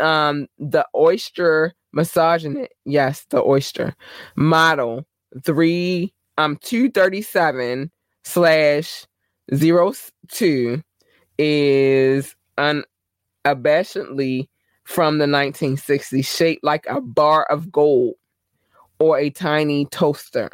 [0.00, 3.94] um, the Oyster Misogynist, yes, the Oyster
[4.36, 5.06] model
[5.44, 7.90] three um two thirty seven
[8.24, 9.06] slash
[9.54, 9.92] zero
[10.28, 10.82] two
[11.38, 14.48] is unabashedly
[14.84, 18.14] from the 1960s, shaped like a bar of gold
[18.98, 20.48] or a tiny toaster.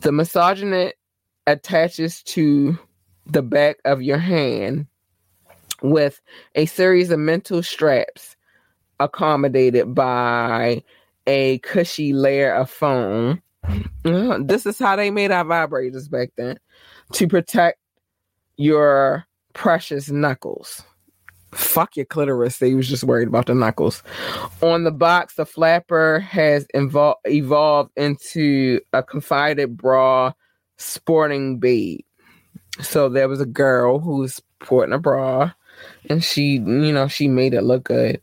[0.00, 0.94] The misogynist
[1.46, 2.78] attaches to
[3.26, 4.86] the back of your hand
[5.82, 6.20] with
[6.54, 8.36] a series of mental straps
[9.00, 10.82] accommodated by
[11.26, 13.42] a cushy layer of foam.
[14.04, 16.58] Uh, this is how they made our vibrators back then
[17.12, 17.78] to protect
[18.56, 20.82] your precious knuckles.
[21.52, 22.58] Fuck your clitoris.
[22.58, 24.02] They was just worried about the knuckles.
[24.62, 30.32] On the box, the flapper has evol- evolved into a confided bra
[30.76, 32.04] sporting babe.
[32.82, 35.52] So there was a girl who was sporting a bra
[36.08, 38.20] and she, you know, she made it look good.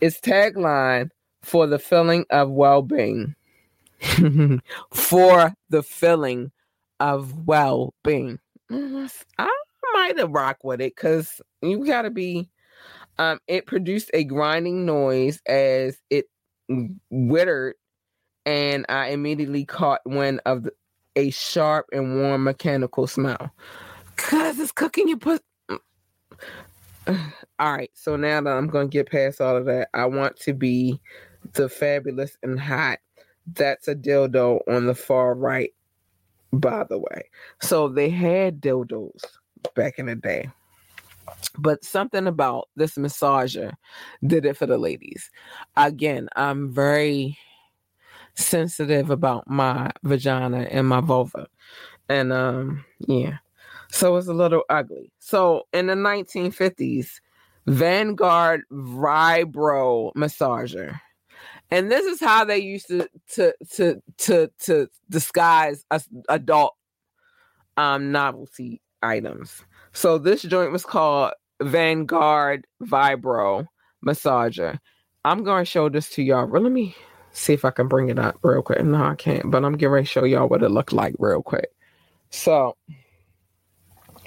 [0.00, 1.10] Its tagline
[1.42, 3.34] for the feeling of well being.
[4.92, 6.50] for the feeling
[7.00, 8.38] of well being.
[8.70, 9.08] I
[9.92, 12.48] might have rock with it because you gotta be
[13.18, 16.26] um it produced a grinding noise as it
[17.10, 17.74] withered
[18.46, 20.72] and I immediately caught one of the,
[21.16, 23.50] a sharp and warm mechanical smell.
[24.16, 25.42] Cause it's cooking your pussy.
[27.06, 30.54] All right, so now that I'm gonna get past all of that, I want to
[30.54, 31.00] be
[31.52, 32.98] the fabulous and hot.
[33.54, 35.72] That's a dildo on the far right,
[36.52, 37.30] by the way.
[37.60, 39.22] So they had dildos
[39.74, 40.48] back in the day.
[41.58, 43.72] But something about this massager
[44.26, 45.30] did it for the ladies.
[45.76, 47.38] Again, I'm very
[48.34, 51.46] sensitive about my vagina and my vulva.
[52.08, 53.38] And um yeah.
[53.94, 55.12] So it's a little ugly.
[55.20, 57.20] So in the 1950s,
[57.66, 61.00] Vanguard Vibro massager.
[61.70, 65.86] And this is how they used to to to to to disguise
[66.28, 66.74] adult
[67.76, 69.62] um novelty items.
[69.92, 73.66] So this joint was called Vanguard Vibro
[74.04, 74.80] Massager.
[75.24, 76.48] I'm going to show this to y'all.
[76.48, 76.96] Let me
[77.30, 78.84] see if I can bring it up real quick.
[78.84, 81.68] No, I can't, but I'm ready to show y'all what it looked like real quick.
[82.30, 82.76] So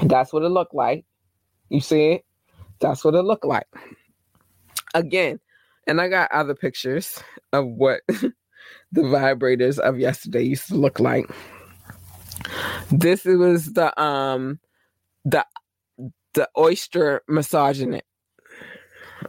[0.01, 1.05] that's what it looked like.
[1.69, 2.25] You see it?
[2.79, 3.67] That's what it looked like.
[4.93, 5.39] Again,
[5.87, 7.21] and I got other pictures
[7.53, 11.25] of what the vibrators of yesterday used to look like.
[12.91, 14.59] This was the um
[15.25, 15.45] the
[16.33, 18.03] the oyster misogynist.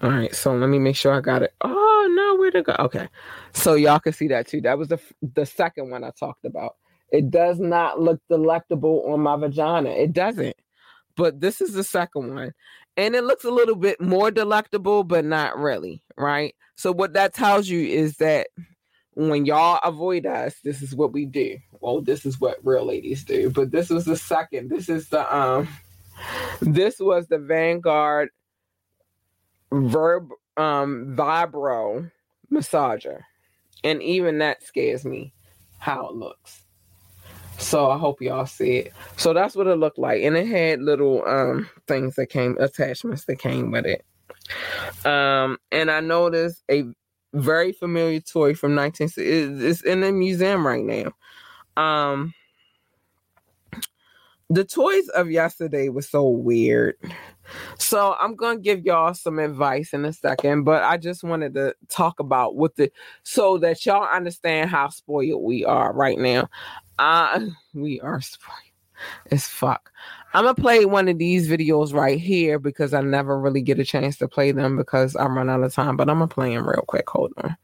[0.02, 1.54] All right, so let me make sure I got it.
[1.62, 2.76] Oh no, where to go?
[2.78, 3.08] Okay,
[3.52, 4.60] so y'all can see that too.
[4.60, 5.00] That was the
[5.34, 6.76] the second one I talked about.
[7.10, 9.90] It does not look delectable on my vagina.
[9.90, 10.56] It doesn't.
[11.16, 12.52] But this is the second one,
[12.96, 16.54] and it looks a little bit more delectable, but not really, right?
[16.76, 18.48] So what that tells you is that
[19.14, 21.58] when y'all avoid us, this is what we do.
[21.80, 23.50] Well, this is what real ladies do.
[23.50, 24.70] But this was the second.
[24.70, 25.68] This is the um
[26.60, 28.28] this was the Vanguard
[29.72, 32.10] Verb um Vibro
[32.52, 33.22] massager.
[33.82, 35.34] And even that scares me
[35.78, 36.62] how it looks.
[37.58, 38.92] So I hope y'all see it.
[39.16, 40.22] So that's what it looked like.
[40.22, 44.04] And it had little um things that came attachments that came with it.
[45.04, 46.84] Um and I noticed a
[47.34, 51.12] very familiar toy from 19 it's in the museum right now.
[51.76, 52.32] Um
[54.50, 56.96] the toys of yesterday was so weird.
[57.78, 61.74] So I'm gonna give y'all some advice in a second, but I just wanted to
[61.88, 62.90] talk about what the
[63.22, 66.48] so that y'all understand how spoiled we are right now.
[66.98, 68.54] Uh we are spoiled
[69.30, 69.90] as fuck.
[70.34, 73.84] I'm gonna play one of these videos right here because I never really get a
[73.84, 75.96] chance to play them because I run out of time.
[75.96, 77.08] But I'm gonna play them real quick.
[77.08, 77.56] Hold on.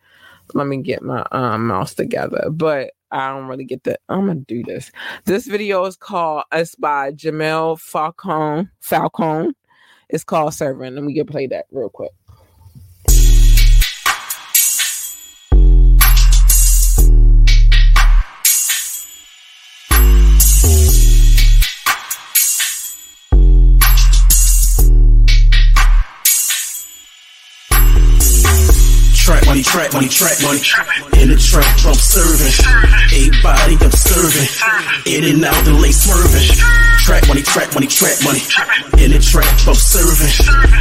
[0.52, 2.48] Let me get my um, mouse together.
[2.50, 4.00] But I don't really get that.
[4.08, 4.90] I'm gonna do this.
[5.24, 6.44] This video is called.
[6.52, 8.68] It's by Jamel Falcone.
[8.80, 9.54] Falcone.
[10.14, 10.94] It's called Servant.
[10.94, 12.12] Let me get play that real quick.
[29.16, 30.60] Track money, track money, track money.
[31.20, 32.54] In the trap, I'm serving.
[33.12, 35.12] Everybody, I'm serving.
[35.12, 36.93] In and out, the late swerving.
[37.04, 38.40] Track money, track money, track money.
[38.96, 40.32] In the trap, I'm serving.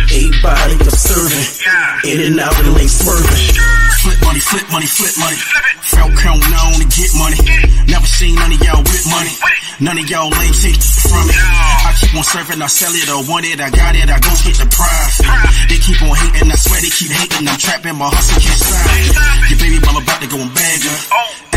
[0.08, 1.46] Everybody, I'm serving.
[2.08, 3.28] In and out, the late swerving.
[4.00, 5.36] Flip money, flip money, flip money.
[6.24, 7.36] Count known to get money.
[7.92, 9.36] Never seen none of y'all with money.
[9.84, 11.36] None of y'all lame take from me.
[11.36, 14.32] I keep on serving, I sell it I want it, I got it, I go
[14.48, 15.28] get the profit.
[15.68, 17.44] They keep on hating, I swear they keep hating.
[17.44, 19.52] I'm trapping my hustle can't.
[19.52, 21.00] Your baby mama about to go and bag her.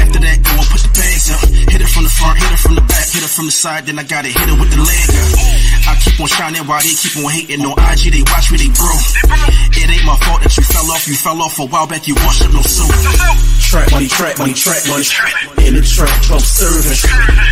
[0.02, 1.42] After that, go and put bags up.
[1.44, 3.52] Uh, hit it from the front, hit it from the back, hit it from the
[3.52, 5.56] side, then I gotta hit it with the leg up.
[5.86, 8.10] I keep on shining while they keep on hating on IG.
[8.10, 8.90] They watch me, they bro.
[9.76, 11.06] It ain't my fault that you fell off.
[11.06, 12.08] You fell off a while back.
[12.08, 12.90] You washed up no soap.
[13.66, 15.06] Track money, track money, track money.
[15.62, 16.98] In the trap, I'm serving.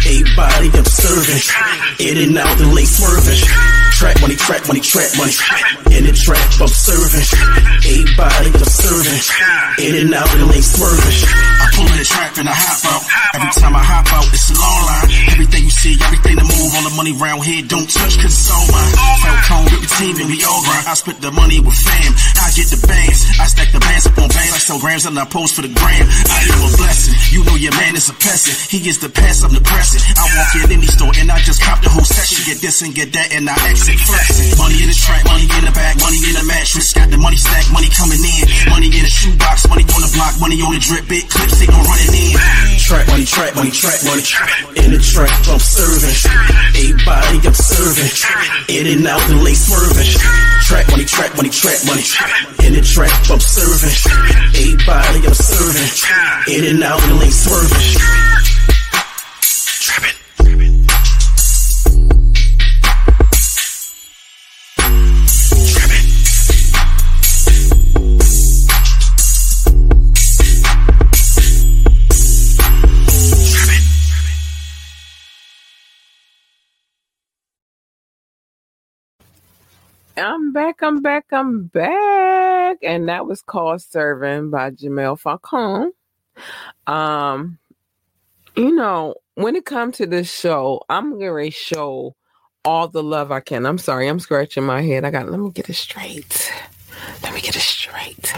[0.08, 1.42] Everybody, I'm serving.
[2.00, 3.38] In and out, the late swerving.
[3.94, 5.34] Track money, track money, track money.
[5.94, 7.26] In the trap, I'm serving.
[7.86, 9.22] Everybody, I'm serving.
[9.78, 11.18] In and out, the late swerving.
[11.30, 13.02] I pull in the trap and I hop out.
[13.34, 15.10] Every time I hop out, it's a long line.
[15.34, 18.46] Everything you see, everything to move, all the money round here, don't touch, cause it's
[18.46, 18.94] all mine.
[18.94, 20.86] Falcone with the team and we all grind.
[20.86, 22.14] I split the money with fam.
[22.38, 23.26] I get the bands.
[23.42, 24.54] I stack the bands up on bands.
[24.54, 26.06] I sell grams and I post for the gram.
[26.30, 27.14] I am a blessing.
[27.34, 28.54] You know your man is a peasant.
[28.70, 29.98] He gets the pass, I'm the present.
[30.14, 32.38] I walk in any store and I just cop the whole section.
[32.46, 34.54] Get this and get that and I exit flexing.
[34.62, 36.94] Money in the trap, money in the bag, money in the mattress.
[36.94, 38.46] Got the money stack, money coming in.
[38.70, 41.10] Money in the shoebox, money on the block, money on the drip.
[41.10, 42.38] Big clips, they gon' run it in.
[42.78, 44.22] Track money, track money, track money.
[44.76, 46.14] In the trap, I'm serving.
[46.74, 48.10] Everybody, I'm serving.
[48.68, 50.10] In and out, the late swerving.
[50.66, 52.02] Track money, track money, track money.
[52.66, 53.96] In the trap, I'm serving.
[54.54, 56.54] Everybody, I'm serving.
[56.54, 57.96] In and out, the late swerving.
[59.80, 60.83] Trapping.
[80.16, 82.78] I'm back, I'm back, I'm back.
[82.82, 85.90] And that was called Serving by Jamel Falcone.
[86.86, 87.58] Um,
[88.56, 92.14] you know, when it comes to this show, I'm gonna show
[92.64, 93.66] all the love I can.
[93.66, 95.04] I'm sorry, I'm scratching my head.
[95.04, 96.52] I got let me get it straight.
[97.22, 98.32] Let me get it straight.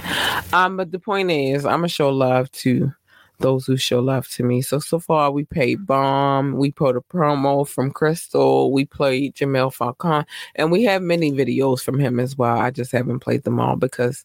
[0.55, 2.91] Um, but the point is, I'm gonna show love to
[3.39, 4.62] those who show love to me.
[4.62, 9.72] So so far we paid Bomb, we put a promo from Crystal, we played Jamel
[9.72, 10.24] Falcon,
[10.55, 12.59] and we have many videos from him as well.
[12.59, 14.24] I just haven't played them all because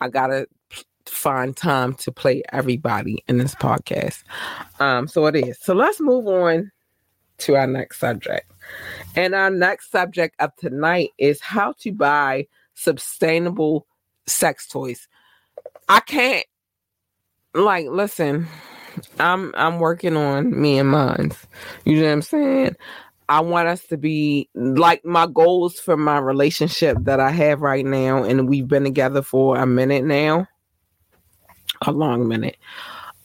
[0.00, 0.46] I gotta
[1.06, 4.22] find time to play everybody in this podcast.
[4.78, 5.58] Um, so it is.
[5.60, 6.70] So let's move on
[7.38, 8.50] to our next subject.
[9.16, 13.86] And our next subject of tonight is how to buy sustainable
[14.26, 15.08] sex toys.
[15.88, 16.46] I can't
[17.54, 18.46] like listen,
[19.18, 21.32] I'm I'm working on me and mine.
[21.84, 22.76] You know what I'm saying?
[23.28, 27.84] I want us to be like my goals for my relationship that I have right
[27.84, 30.48] now, and we've been together for a minute now,
[31.86, 32.56] a long minute.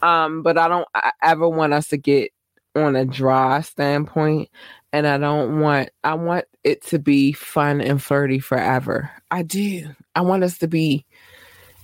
[0.01, 2.31] Um, but I don't I ever want us to get
[2.75, 4.49] on a dry standpoint,
[4.93, 9.09] and I don't want I want it to be fun and flirty forever.
[9.31, 9.89] I do.
[10.13, 11.05] I want us to be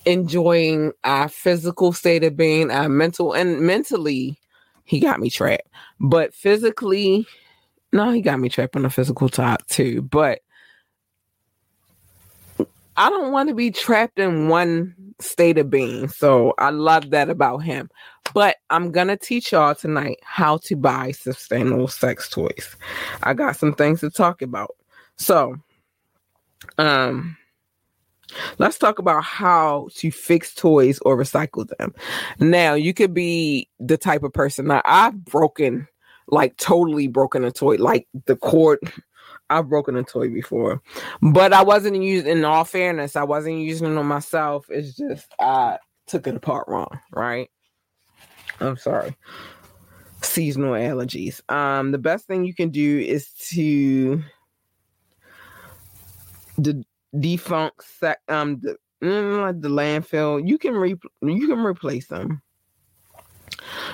[0.06, 4.40] enjoying our physical state of being, our mental and mentally,
[4.86, 5.68] he got me trapped.
[6.00, 7.28] But physically,
[7.94, 10.02] no, he got me trapped on the physical top too.
[10.02, 10.42] But
[12.98, 16.08] I don't want to be trapped in one state of being.
[16.10, 17.90] So I love that about him.
[18.34, 22.76] But I'm gonna teach y'all tonight how to buy sustainable sex toys.
[23.24, 24.76] I got some things to talk about.
[25.18, 25.58] So
[26.78, 27.38] um
[28.58, 31.94] let's talk about how to fix toys or recycle them.
[32.40, 35.88] Now, you could be the type of person that I've broken,
[36.28, 38.80] like totally broken a toy, like the cord.
[39.50, 40.82] I've broken a toy before,
[41.22, 42.38] but I wasn't using.
[42.38, 44.66] In all fairness, I wasn't using it on myself.
[44.70, 45.78] It's just I
[46.08, 47.50] took it apart wrong, right?
[48.62, 49.18] I'm sorry.
[50.22, 51.42] Seasonal allergies.
[51.52, 54.24] Um, the best thing you can do is to
[56.58, 56.86] the
[57.20, 60.48] defunct sec, um the, mm, the landfill.
[60.48, 62.42] You can re you can replace them.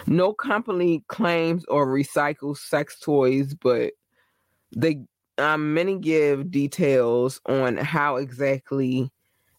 [0.06, 3.94] No company claims or recycles sex toys, but
[4.76, 5.02] they
[5.38, 9.12] um, many give details on how exactly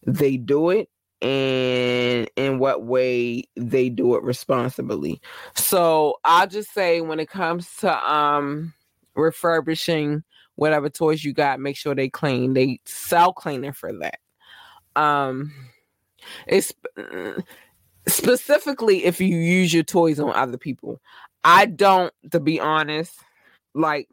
[0.07, 0.89] they do it
[1.21, 5.21] and in what way they do it responsibly.
[5.55, 8.73] So I'll just say when it comes to um
[9.15, 10.23] refurbishing
[10.59, 12.53] whatever toys you got, make sure they clean.
[12.53, 14.19] They sell cleaner for that.
[14.97, 15.53] Um
[16.49, 16.73] it's
[18.09, 21.01] specifically if you use your toys on other people.
[21.45, 23.21] I don't to be honest,
[23.73, 24.09] like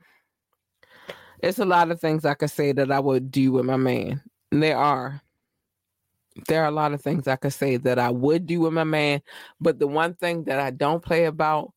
[1.40, 4.22] it's a lot of things I could say that I would do with my man.
[4.52, 5.22] And there are
[6.48, 8.84] there are a lot of things I could say that I would do with my
[8.84, 9.24] man,
[9.60, 11.74] but the one thing that I don't play about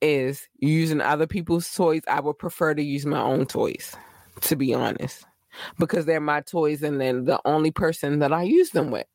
[0.00, 2.02] is using other people's toys.
[2.08, 3.96] I would prefer to use my own toys,
[4.42, 5.24] to be honest,
[5.78, 9.06] because they're my toys and then the only person that I use them with.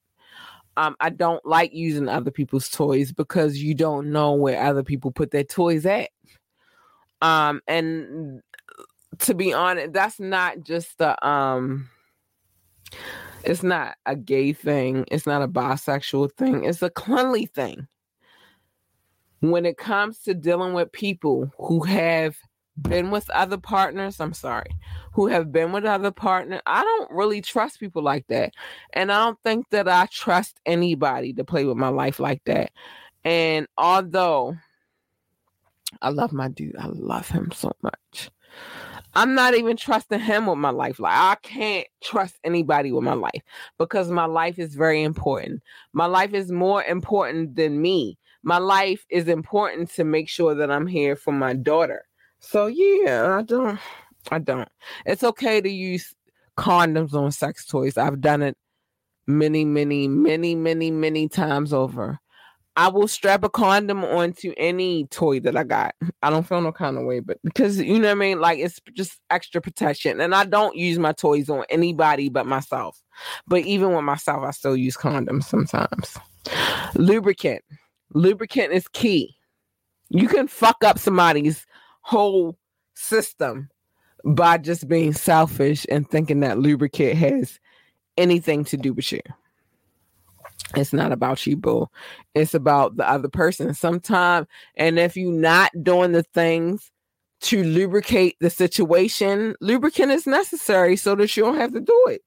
[0.78, 5.12] Um, I don't like using other people's toys because you don't know where other people
[5.12, 6.10] put their toys at.
[7.22, 8.42] Um, and
[9.20, 11.90] to be honest, that's not just the um
[13.44, 15.06] it's not a gay thing.
[15.12, 16.64] It's not a bisexual thing.
[16.64, 17.88] It's a cleanly thing.
[19.42, 22.36] When it comes to dealing with people who have
[22.82, 24.72] been with other partners, I'm sorry,
[25.14, 28.54] who have been with other partners, I don't really trust people like that.
[28.94, 32.72] And I don't think that I trust anybody to play with my life like that.
[33.24, 34.56] And although
[36.02, 38.30] I love my dude, I love him so much.
[39.14, 41.00] I'm not even trusting him with my life.
[41.00, 43.42] Like I can't trust anybody with my life
[43.78, 45.64] because my life is very important.
[45.94, 48.18] My life is more important than me.
[48.46, 52.06] My life is important to make sure that I'm here for my daughter.
[52.40, 53.80] So yeah, I don't
[54.32, 54.70] I don't.
[55.06, 56.14] It's okay to use
[56.58, 57.98] condoms on sex toys.
[57.98, 58.56] I've done it
[59.28, 62.20] many, many, many, many, many times over.
[62.78, 65.96] I will strap a condom onto any toy that I got.
[66.22, 68.60] I don't feel no kind of way, but because you know what I mean, like
[68.60, 70.20] it's just extra protection.
[70.20, 73.02] And I don't use my toys on anybody but myself.
[73.48, 76.18] But even with myself, I still use condoms sometimes.
[76.96, 77.64] Lubricant.
[78.14, 79.36] Lubricant is key.
[80.10, 81.66] You can fuck up somebody's
[82.02, 82.58] whole
[82.94, 83.70] system
[84.24, 87.60] by just being selfish and thinking that lubricant has
[88.18, 89.22] anything to do with you.
[90.76, 91.88] It's not about you, boo.
[92.34, 93.74] It's about the other person.
[93.74, 96.92] Sometimes, and if you're not doing the things
[97.42, 102.24] to lubricate the situation, lubricant is necessary so that you don't have to do it.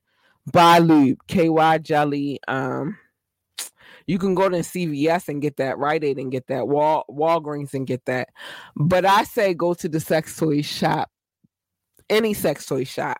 [0.53, 2.39] Buy lube, KY jelly.
[2.49, 2.97] Um,
[4.09, 7.74] you can go to CVS and get that, Rite Aid and get that, Wal Walgreens
[7.74, 8.30] and get that.
[8.74, 11.11] But I say go to the sex toy shop,
[12.11, 13.18] any sex toy shop.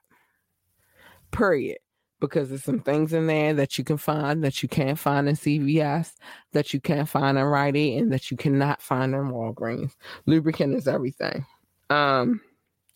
[1.31, 1.77] Period
[2.21, 5.37] because there's some things in there that you can find that you can't find in
[5.37, 6.15] CVS,
[6.53, 9.93] that you can't find in Rite Aid, and that you cannot find in Walgreens.
[10.27, 11.45] Lubricant is everything.
[11.91, 12.41] Um,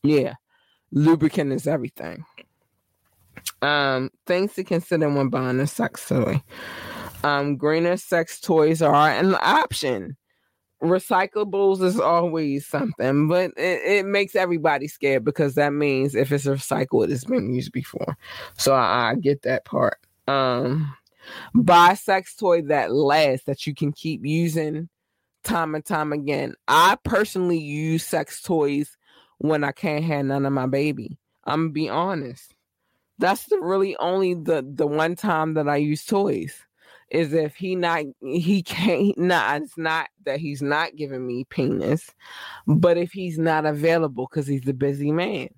[0.03, 0.35] yeah,
[0.91, 2.25] lubricant is everything.
[3.61, 6.43] Um, things to consider when buying a sex toy.
[7.25, 10.17] Um, greener sex toys are an option
[10.83, 16.47] recyclables is always something, but it, it, makes everybody scared because that means if it's
[16.47, 18.17] a recycled, it's been used before.
[18.59, 19.99] So I, I get that part.
[20.27, 20.95] Um,
[21.55, 24.89] buy sex toy that lasts that you can keep using
[25.45, 26.55] time and time again.
[26.67, 28.97] I personally use sex toys
[29.39, 31.19] when I can't have none of my baby.
[31.45, 32.55] I'm gonna be honest.
[33.19, 36.55] That's the really only the the one time that I use toys
[37.13, 42.11] is if he not he can't not it's not that he's not giving me penis,
[42.67, 45.49] but if he's not available because he's a busy man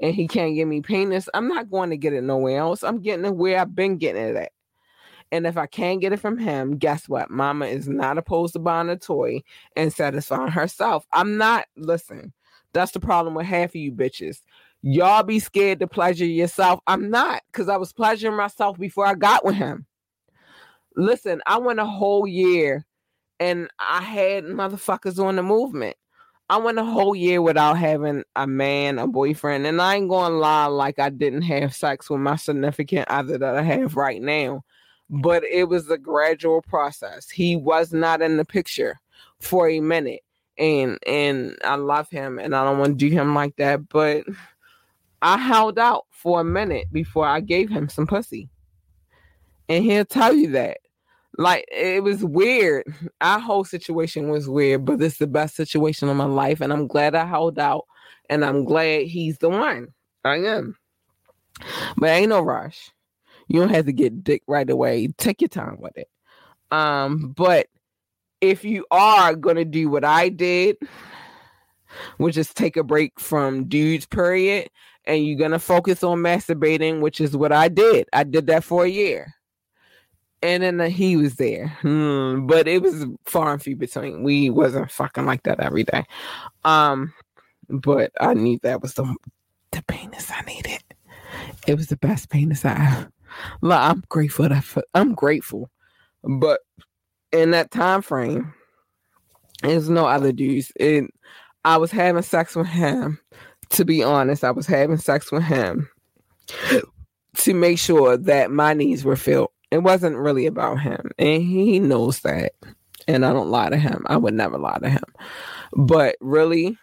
[0.00, 2.84] and he can't give me penis, I'm not going to get it nowhere else.
[2.84, 4.52] I'm getting it where I've been getting it at.
[5.32, 7.30] And if I can't get it from him, guess what?
[7.30, 9.42] Mama is not opposed to buying a toy
[9.76, 11.06] and satisfying herself.
[11.12, 12.32] I'm not, listen,
[12.72, 14.42] that's the problem with half of you bitches.
[14.80, 16.80] Y'all be scared to pleasure yourself.
[16.86, 19.86] I'm not, because I was pleasuring myself before I got with him.
[20.98, 22.84] Listen, I went a whole year
[23.38, 25.96] and I had motherfuckers on the movement.
[26.50, 30.34] I went a whole year without having a man, a boyfriend, and I ain't gonna
[30.34, 34.64] lie like I didn't have sex with my significant other that I have right now.
[35.08, 37.30] But it was a gradual process.
[37.30, 38.98] He was not in the picture
[39.40, 40.22] for a minute.
[40.58, 43.88] And and I love him and I don't want to do him like that.
[43.88, 44.24] But
[45.22, 48.48] I held out for a minute before I gave him some pussy.
[49.68, 50.78] And he'll tell you that.
[51.36, 52.84] Like it was weird.
[53.20, 56.60] Our whole situation was weird, but it's the best situation of my life.
[56.60, 57.84] And I'm glad I held out.
[58.30, 59.88] And I'm glad he's the one.
[60.24, 60.76] I am.
[61.96, 62.90] But ain't no rush.
[63.48, 65.08] You don't have to get dick right away.
[65.16, 66.08] Take your time with it.
[66.70, 67.68] Um, but
[68.40, 70.76] if you are gonna do what I did,
[72.18, 74.68] which is take a break from dudes, period,
[75.06, 78.06] and you're gonna focus on masturbating, which is what I did.
[78.12, 79.34] I did that for a year.
[80.42, 81.68] And then he was there.
[81.80, 84.22] Hmm, but it was far and few between.
[84.22, 86.04] We wasn't fucking like that every day.
[86.64, 87.12] Um,
[87.68, 89.14] but I knew that was the
[89.72, 90.82] the penis I needed.
[91.66, 93.06] It was the best penis I.
[93.60, 94.64] Look, I'm grateful that
[94.94, 95.70] I'm grateful.
[96.22, 96.60] But
[97.32, 98.54] in that time frame,
[99.62, 100.72] there's no other dudes.
[100.76, 101.04] It
[101.64, 103.18] I was having sex with him.
[103.70, 105.90] To be honest, I was having sex with him
[107.36, 109.50] to make sure that my needs were filled.
[109.70, 112.52] It wasn't really about him, and he knows that.
[113.06, 114.04] And I don't lie to him.
[114.06, 115.04] I would never lie to him.
[115.72, 116.76] But really,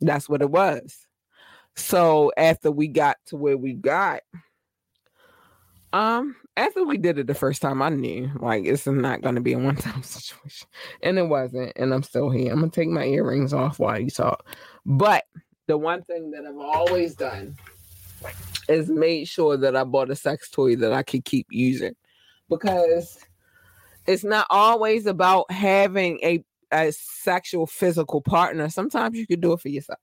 [0.00, 1.06] that's what it was.
[1.76, 4.22] So after we got to where we got,
[5.92, 9.40] um, after we did it the first time, I knew like it's not going to
[9.40, 10.68] be a one time situation,
[11.02, 11.72] and it wasn't.
[11.76, 12.52] And I'm still here.
[12.52, 14.46] I'm gonna take my earrings off while you talk.
[14.86, 15.24] But
[15.66, 17.56] the one thing that I've always done
[18.70, 21.94] is made sure that I bought a sex toy that I could keep using
[22.48, 23.18] because
[24.06, 28.68] it's not always about having a a sexual physical partner.
[28.68, 29.98] Sometimes you could do it for yourself.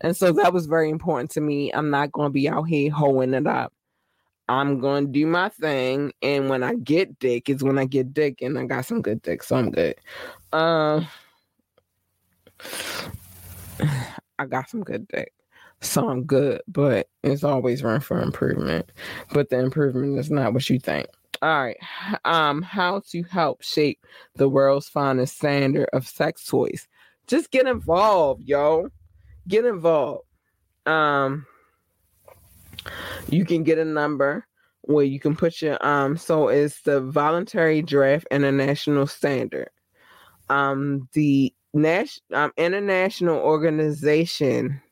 [0.00, 1.70] And so that was very important to me.
[1.72, 3.72] I'm not going to be out here hoeing it up.
[4.48, 6.12] I'm going to do my thing.
[6.22, 8.42] And when I get dick, is when I get dick.
[8.42, 9.42] And I got some good dick.
[9.42, 9.94] So I'm good.
[10.52, 11.06] Um,
[14.38, 15.32] I got some good dick.
[15.80, 16.62] So I'm good.
[16.68, 18.90] But it's always room for improvement.
[19.32, 21.08] But the improvement is not what you think.
[21.42, 21.78] All right.
[22.24, 24.06] Um, how to help shape
[24.36, 26.86] the world's finest standard of sex toys.
[27.26, 28.88] Just get involved, yo.
[29.48, 30.24] Get involved.
[30.84, 31.46] Um,
[33.28, 34.46] you can get a number
[34.82, 36.16] where you can put your um.
[36.16, 39.70] So it's the Voluntary Draft International Standard.
[40.50, 44.82] Um, the Nash um, International Organization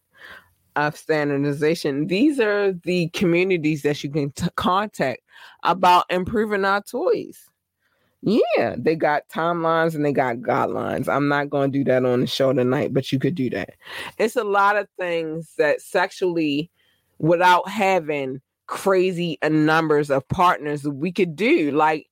[0.86, 2.06] of standardization.
[2.06, 5.22] These are the communities that you can t- contact
[5.64, 7.38] about improving our toys.
[8.22, 11.08] Yeah, they got timelines and they got guidelines.
[11.08, 13.70] I'm not going to do that on the show tonight, but you could do that.
[14.18, 16.70] It's a lot of things that sexually,
[17.18, 21.70] without having crazy numbers of partners, we could do.
[21.70, 22.08] Like,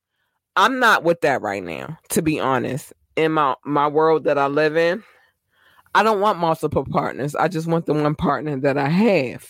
[0.55, 2.93] I'm not with that right now, to be honest.
[3.15, 5.03] In my my world that I live in,
[5.97, 7.33] I don't want multiple partners.
[7.33, 9.47] I just want the one partner that I have.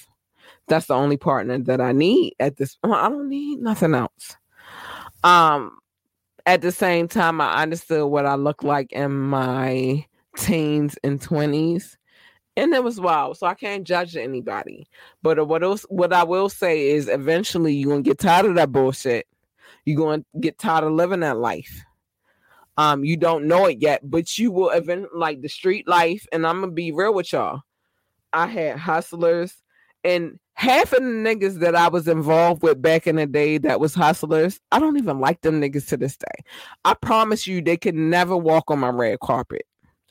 [0.70, 2.78] That's the only partner that I need at this.
[2.78, 2.95] point.
[2.95, 4.38] I don't need nothing else.
[5.26, 5.78] Um,
[6.45, 10.06] at the same time, I understood what I looked like in my
[10.38, 11.98] teens and twenties,
[12.56, 13.38] and it was wild.
[13.38, 14.88] So I can't judge anybody.
[15.22, 15.86] But what else?
[15.89, 19.28] What I will say is, eventually, you're gonna get tired of that bullshit.
[19.84, 21.84] You're gonna get tired of living that life.
[22.78, 26.25] Um, you don't know it yet, but you will event like the street life.
[26.32, 27.61] And I'm gonna be real with y'all.
[28.34, 29.53] I had hustlers,
[30.03, 33.80] and half of the niggas that I was involved with back in the day that
[33.80, 36.43] was hustlers, I don't even like them niggas to this day.
[36.84, 39.65] I promise you, they could never walk on my red carpet.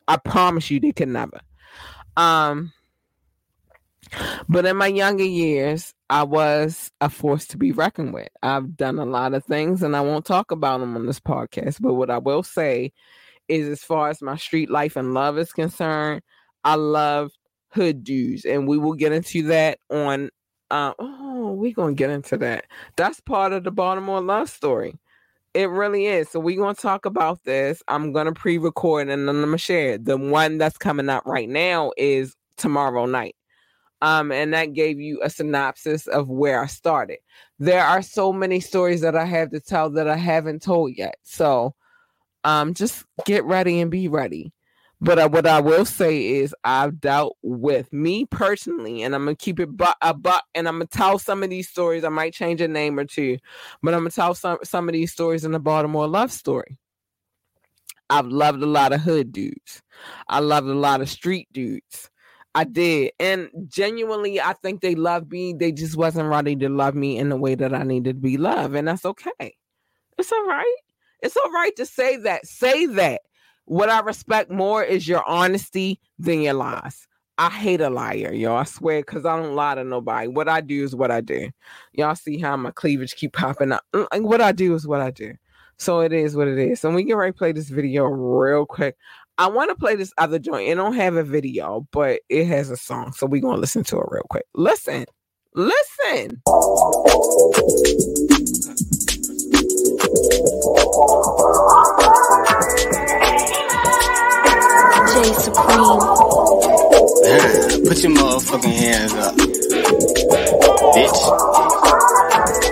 [0.08, 1.40] I promise you, they could never.
[2.16, 2.72] Um,
[4.48, 8.28] but in my younger years, I was a force to be reckoned with.
[8.42, 11.80] I've done a lot of things and I won't talk about them on this podcast.
[11.80, 12.92] But what I will say
[13.48, 16.22] is, as far as my street life and love is concerned,
[16.64, 17.32] I love
[17.70, 18.44] hood dudes.
[18.44, 20.30] And we will get into that on,
[20.70, 22.66] uh, oh, we're going to get into that.
[22.96, 24.94] That's part of the Baltimore love story.
[25.54, 26.28] It really is.
[26.28, 27.82] So we're going to talk about this.
[27.88, 29.96] I'm going to pre record and then I'm going to share.
[29.98, 33.34] The one that's coming out right now is tomorrow night
[34.02, 37.18] um, and that gave you a synopsis of where I started.
[37.58, 41.16] There are so many stories that I have to tell that I haven't told yet.
[41.22, 41.74] So
[42.44, 44.52] um, just get ready and be ready.
[45.00, 49.36] But uh, what I will say is, I've dealt with me personally, and I'm gonna
[49.36, 52.02] keep it bu- a buck, and I'm gonna tell some of these stories.
[52.02, 53.36] I might change a name or two,
[53.82, 56.78] but I'm gonna tell some some of these stories in the Baltimore love story.
[58.08, 59.82] I've loved a lot of hood dudes.
[60.28, 62.08] I loved a lot of street dudes.
[62.56, 63.12] I did.
[63.20, 65.52] And genuinely, I think they loved me.
[65.52, 68.38] They just wasn't ready to love me in the way that I needed to be
[68.38, 68.74] loved.
[68.74, 69.54] And that's okay.
[70.16, 70.76] It's all right.
[71.22, 72.46] It's all right to say that.
[72.46, 73.20] Say that.
[73.66, 77.06] What I respect more is your honesty than your lies.
[77.36, 78.56] I hate a liar, y'all.
[78.56, 80.28] I swear, because I don't lie to nobody.
[80.28, 81.50] What I do is what I do.
[81.92, 83.84] Y'all see how my cleavage keep popping up.
[83.92, 85.34] Mm, like what I do is what I do.
[85.76, 86.82] So it is what it is.
[86.84, 88.96] And we can replay this video real quick.
[89.38, 90.68] I want to play this other joint.
[90.68, 93.12] It don't have a video, but it has a song.
[93.12, 94.46] So we're gonna listen to it real quick.
[94.54, 95.04] Listen.
[95.54, 96.42] Listen.
[105.12, 106.00] J Supreme.
[107.86, 109.36] Put your motherfucking hands up.
[110.94, 112.65] Bitch.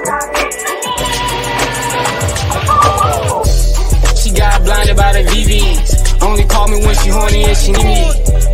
[6.75, 8.03] Me when she horny and she need me.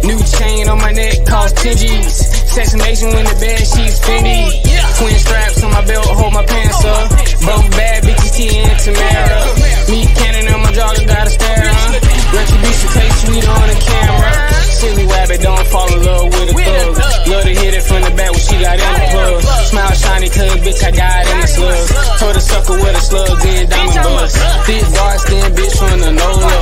[0.05, 2.15] New chain on my neck cost 10 G's.
[2.51, 4.51] Sexination when the bed she's Fendi.
[4.99, 7.11] Twin straps on my belt hold my pants up.
[7.47, 9.41] Both bad bitches T and Tamara.
[9.91, 12.37] Me cannon on my jogger gotta stare huh?
[12.37, 14.60] Retribution taste sweet on the camera.
[14.81, 16.97] Silly rabbit don't fall in love with a thug.
[17.29, 19.45] Love to hit it from the back when she got in the plug.
[19.69, 21.93] Smile shiny cause bitch I got in the slugs.
[22.17, 24.33] Told the sucker with a slug then diamond buzz.
[24.65, 26.57] Thick Boston bitch from the NOLA.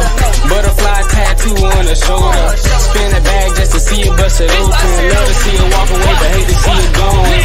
[0.51, 2.59] Butterfly tattoo on the shoulder.
[2.59, 4.75] Spin a bag just to see it bust it open.
[5.15, 7.39] Love to see it walk away but hate to see it gone.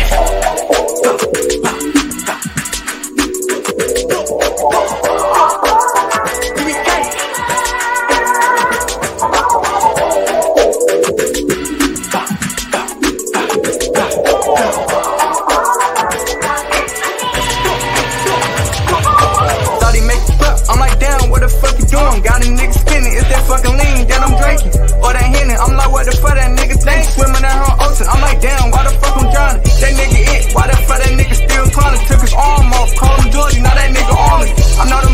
[28.14, 29.66] I'm like, damn, why the fuck I'm drowning?
[29.82, 30.54] That nigga it.
[30.54, 32.06] Why the fuck that nigga still clowning?
[32.06, 32.94] Took his arm off.
[32.94, 33.62] Called him Georgie.
[33.66, 34.54] Now that nigga on me.
[34.54, 35.13] I know them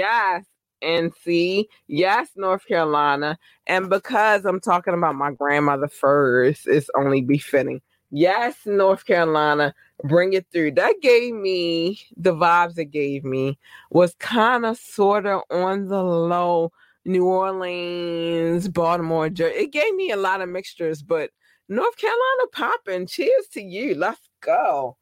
[0.00, 0.46] Yes,
[0.82, 1.66] NC.
[1.86, 3.38] Yes, North Carolina.
[3.66, 7.82] And because I'm talking about my grandmother first, it's only befitting.
[8.10, 9.74] Yes, North Carolina.
[10.04, 10.70] Bring it through.
[10.72, 13.58] That gave me the vibes it gave me
[13.90, 16.72] was kind of sort of on the low.
[17.06, 21.30] New Orleans, Baltimore, it gave me a lot of mixtures, but
[21.66, 23.06] North Carolina popping.
[23.06, 23.94] Cheers to you.
[23.94, 24.98] Let's go.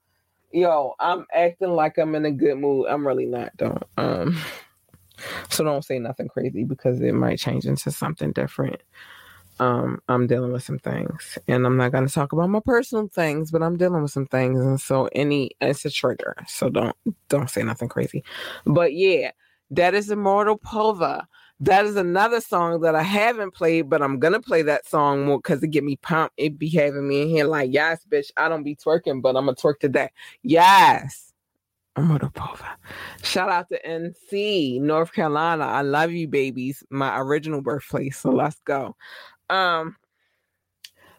[0.52, 2.86] Yo, I'm acting like I'm in a good mood.
[2.88, 3.80] I'm really not, though.
[3.96, 4.38] Um,
[5.48, 8.82] so don't say nothing crazy because it might change into something different.
[9.60, 13.50] Um, I'm dealing with some things, and I'm not gonna talk about my personal things,
[13.50, 16.36] but I'm dealing with some things, and so any it's a trigger.
[16.46, 16.96] So don't
[17.28, 18.22] don't say nothing crazy.
[18.64, 19.32] But yeah,
[19.70, 21.26] that is Immortal Pova.
[21.60, 25.38] That is another song that I haven't played, but I'm gonna play that song more
[25.38, 26.34] because it get me pumped.
[26.36, 29.46] It be having me in here like, yes, bitch, I don't be twerking, but I'm
[29.46, 30.10] gonna twerk today.
[30.42, 31.27] Yes.
[31.98, 32.76] Immortal Pova.
[33.22, 35.64] Shout out to NC, North Carolina.
[35.64, 36.82] I love you, babies.
[36.90, 38.18] My original birthplace.
[38.18, 38.96] So let's go.
[39.50, 39.96] Um,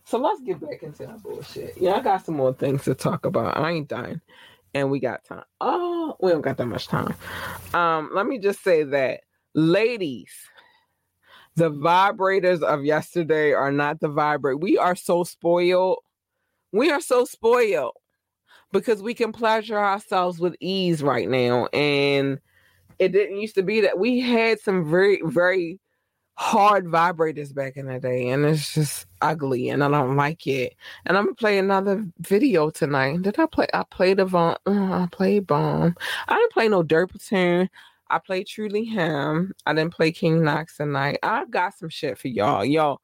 [0.05, 1.75] so let's get back into that bullshit.
[1.77, 3.57] Yeah, I got some more things to talk about.
[3.57, 4.21] I ain't dying.
[4.73, 5.43] And we got time.
[5.61, 7.13] Oh, we don't got that much time.
[7.73, 9.21] Um, let me just say that,
[9.53, 10.31] ladies,
[11.55, 14.59] the vibrators of yesterday are not the vibrate.
[14.59, 15.99] We are so spoiled.
[16.71, 17.95] We are so spoiled
[18.71, 21.67] because we can pleasure ourselves with ease right now.
[21.73, 22.39] And
[22.99, 25.79] it didn't used to be that we had some very, very
[26.39, 30.73] hard vibrators back in the day, and it's just ugly, and I don't like it.
[31.05, 33.21] And I'm gonna play another video tonight.
[33.23, 33.67] Did I play?
[33.73, 34.55] I played a bomb.
[34.65, 35.95] Mm, I played bomb.
[36.29, 37.69] I didn't play no dirt platoon.
[38.09, 39.53] I played Truly Him.
[39.65, 41.19] I didn't play King Knox tonight.
[41.23, 42.63] I've got some shit for y'all.
[42.63, 43.01] Y'all,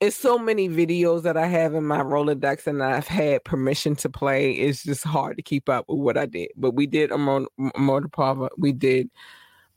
[0.00, 4.08] it's so many videos that I have in my Rolodex and I've had permission to
[4.08, 4.52] play.
[4.52, 6.50] It's just hard to keep up with what I did.
[6.56, 7.48] But we did Immortal
[8.10, 8.48] Pova.
[8.56, 9.10] We did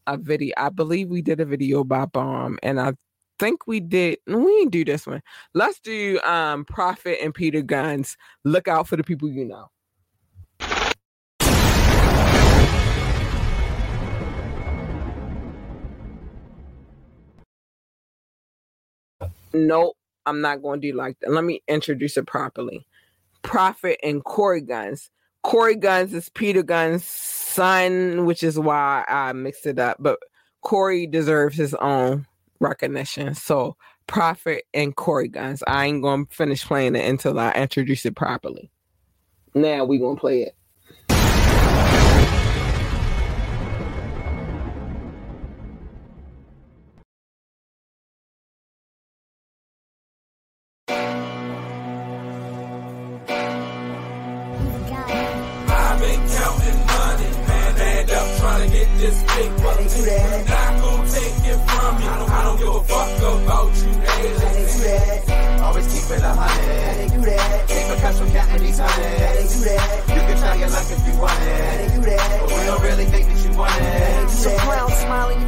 [0.07, 0.53] a video.
[0.57, 2.93] I believe we did a video by Bomb, and I
[3.39, 4.19] think we did.
[4.27, 5.21] We didn't do this one.
[5.53, 8.15] Let's do um Prophet and Peter Gunz.
[8.43, 9.69] Look out for the people you know.
[19.53, 21.31] Nope, I'm not going to do like that.
[21.31, 22.85] Let me introduce it properly.
[23.41, 25.09] Prophet and Cory Gunz.
[25.43, 29.97] Cory Gunz is Peter Gunz' son, which is why I mixed it up.
[29.99, 30.19] But
[30.61, 32.27] Cory deserves his own
[32.59, 33.33] recognition.
[33.33, 33.75] So
[34.07, 35.63] Prophet and Cory Gunz.
[35.67, 38.69] I ain't gonna finish playing it until I introduce it properly.
[39.55, 40.55] Now we gonna play it.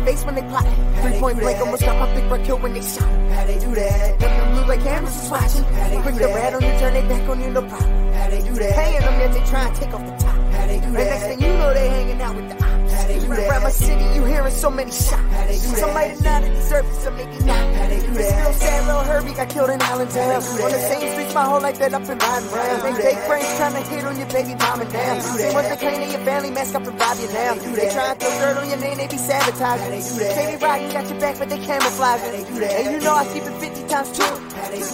[0.03, 0.65] Face when they plot.
[1.01, 3.09] Three point blank, almost got my big red kill when they shot.
[3.31, 4.19] How they do that?
[4.19, 5.63] Them them look like cameras is watching.
[6.01, 8.13] Quick the red on you, turn it back on you, no problem.
[8.13, 8.75] How they do that?
[8.75, 10.32] Paying them as they try and take off the top.
[10.63, 10.99] How they do that?
[11.01, 12.93] And next thing you know, they hanging out with the ops.
[12.93, 13.49] How they do that?
[13.49, 15.11] Around my city, you hearing so many shots.
[15.11, 15.77] How they do that?
[15.83, 17.59] Some might not have deserved it, some maybe not.
[17.75, 18.31] How they do that?
[18.31, 20.39] Still sad little Herbie got killed in Allentown.
[20.39, 22.79] On the same streets my whole life that up in Riding Brown.
[22.95, 25.19] They fake friends trying to hit on your baby mom and dad.
[25.35, 27.53] They want to claim that your family mask up and rob you now.
[27.75, 29.99] They try to throw dirt on your name, they be sabotaging.
[30.15, 32.47] Baby Rocky got your back, but they camouflaging.
[32.63, 34.31] And you know I keep it 50 times two.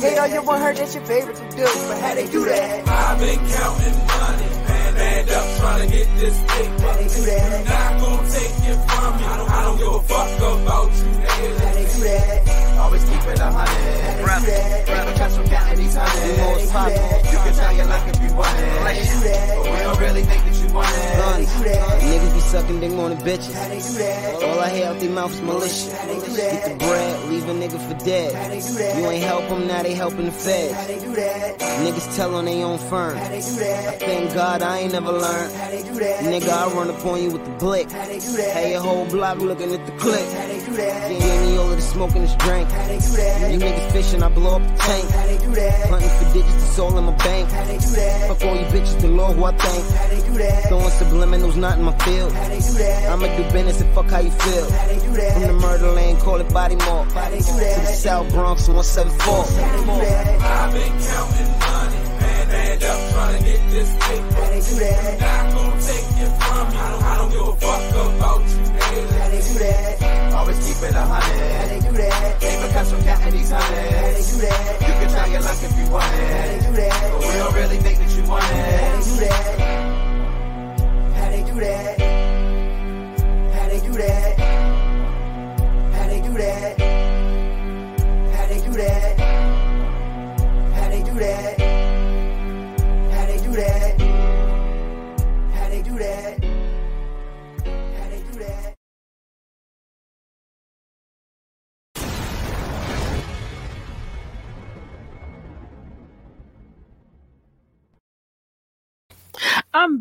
[0.02, 1.64] Hate all you want her, that's your favorite to do.
[1.86, 2.88] But how they do that?
[2.90, 4.50] I've been counting money,
[5.10, 6.82] man, and up trying to get this paper.
[7.66, 9.26] Not gonna take it from you.
[9.26, 11.70] I don't give a fuck about you, haters.
[12.80, 14.86] Always keep it a hundred.
[14.86, 17.32] Keep a cash from counting these hundreds.
[17.32, 18.66] You can try your luck if you want it.
[19.56, 21.48] But we don't really think that you want it.
[22.10, 23.56] Niggas be sucking dick more than bitches.
[24.44, 25.94] All I hear out their mouth is malicious.
[25.94, 28.32] Get the bread, leave a nigga for dead.
[28.98, 30.74] You ain't help them, now they helping the feds.
[31.84, 33.18] Niggas tell on their own firm.
[33.18, 35.54] I thank God I ain't never learned.
[35.54, 37.90] Nigga, I run up on you with the blick.
[37.92, 40.20] Hey, your whole block looking at the clip.
[40.30, 42.70] Gave me all of the smoke and this drink.
[42.70, 45.10] You niggas fishing, I blow up the tank.
[45.10, 47.50] they do that Hunting for digits, it's all in my bank.
[47.50, 50.68] Fuck all you bitches, the Lord who I thank.
[50.68, 52.34] Throwing subliminals, not in my field.
[52.34, 54.66] I'ma do business and fuck how you feel.
[54.66, 57.08] i do that From the murder lane, call it body mark.
[57.10, 59.46] To the South Bronx, 174.
[60.42, 62.09] I've been counting money,
[62.82, 64.40] and up trying to get this paper.
[65.20, 66.80] Not gonna take it from you.
[66.80, 70.34] I don't give a fuck about you, haters.
[70.34, 71.84] Always keep it a hundred.
[72.40, 74.34] Keep a cash from counting these hundreds.
[74.34, 76.64] You can try your luck if you want it.
[77.12, 79.30] But we don't really think that you want it.
[79.30, 79.59] How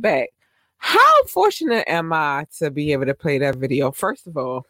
[0.00, 0.30] Back.
[0.78, 3.90] How fortunate am I to be able to play that video?
[3.90, 4.66] First of all,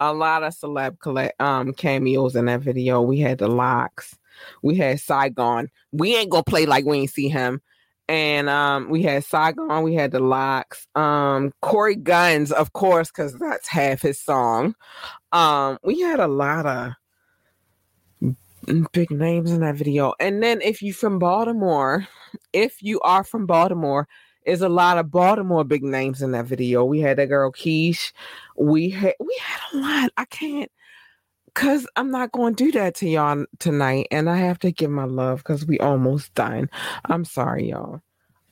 [0.00, 3.02] a lot of celeb collect, um cameos in that video.
[3.02, 4.16] We had the LOX,
[4.62, 5.68] we had Saigon.
[5.92, 7.60] We ain't gonna play like we ain't see him.
[8.08, 13.34] And um we had Saigon, we had the LOX, um Cory Gunz, of course, because
[13.34, 14.74] that's half his song.
[15.32, 16.92] Um, we had a lot of
[18.92, 20.14] big names in that video.
[20.20, 22.06] And then if you from Baltimore,
[22.52, 24.08] if you are from Baltimore,
[24.48, 26.84] is a lot of Baltimore big names in that video.
[26.84, 28.12] We had that girl Keish.
[28.56, 30.10] We had we had a lot.
[30.16, 30.70] I can't
[31.54, 34.90] cause I'm not going to do that to y'all tonight, and I have to give
[34.90, 36.70] my love because we almost done.
[37.04, 38.00] I'm sorry, y'all.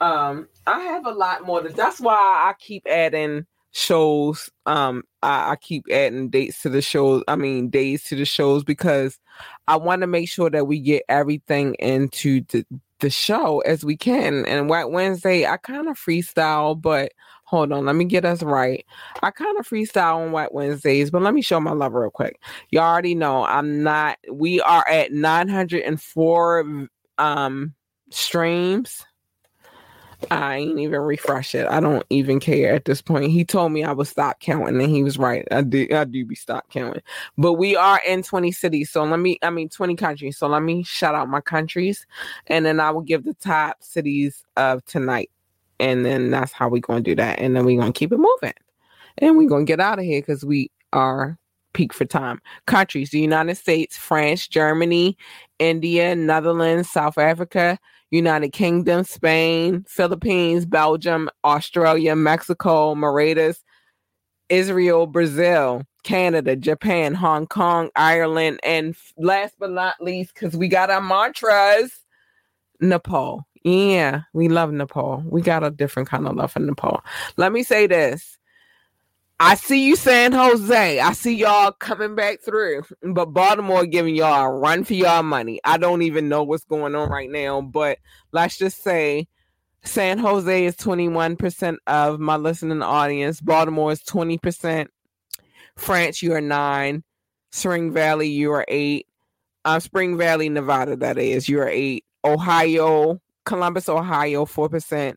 [0.00, 1.62] Um, I have a lot more.
[1.62, 4.50] To, that's why I keep adding shows.
[4.66, 7.22] Um, I, I keep adding dates to the shows.
[7.28, 9.18] I mean, days to the shows because
[9.68, 12.66] I want to make sure that we get everything into the
[13.00, 14.44] the show as we can.
[14.46, 17.12] And White Wednesday, I kind of freestyle, but
[17.44, 18.84] hold on, let me get us right.
[19.22, 22.40] I kind of freestyle on White Wednesdays, but let me show my love real quick.
[22.70, 24.18] You already know I'm not.
[24.30, 26.88] We are at 904
[27.18, 27.74] um
[28.10, 29.04] streams.
[30.30, 31.66] I ain't even refresh it.
[31.68, 33.30] I don't even care at this point.
[33.30, 35.46] He told me I would stop counting, and he was right.
[35.50, 35.86] I do.
[35.92, 37.02] I do be stop counting.
[37.38, 39.38] But we are in 20 cities, so let me.
[39.42, 40.38] I mean 20 countries.
[40.38, 42.06] So let me shout out my countries,
[42.48, 45.30] and then I will give the top cities of tonight,
[45.80, 48.54] and then that's how we gonna do that, and then we're gonna keep it moving,
[49.18, 51.38] and we're gonna get out of here because we are
[51.72, 52.40] peak for time.
[52.66, 55.16] Countries: the United States, France, Germany,
[55.58, 57.78] India, Netherlands, South Africa.
[58.10, 63.62] United Kingdom, Spain, Philippines, Belgium, Australia, Mexico, Mauritius,
[64.48, 70.90] Israel, Brazil, Canada, Japan, Hong Kong, Ireland, and last but not least, because we got
[70.90, 71.92] our mantras,
[72.80, 73.46] Nepal.
[73.64, 75.24] Yeah, we love Nepal.
[75.26, 77.02] We got a different kind of love for Nepal.
[77.36, 78.38] Let me say this.
[79.38, 80.98] I see you, San Jose.
[80.98, 85.60] I see y'all coming back through, but Baltimore giving y'all a run for y'all money.
[85.62, 87.98] I don't even know what's going on right now, but
[88.32, 89.28] let's just say
[89.84, 93.42] San Jose is 21% of my listening audience.
[93.42, 94.88] Baltimore is 20%.
[95.76, 97.04] France, you are nine.
[97.52, 99.06] Spring Valley, you are eight.
[99.66, 102.06] Uh, Spring Valley, Nevada, that is, you are eight.
[102.24, 105.16] Ohio, Columbus, Ohio, 4%.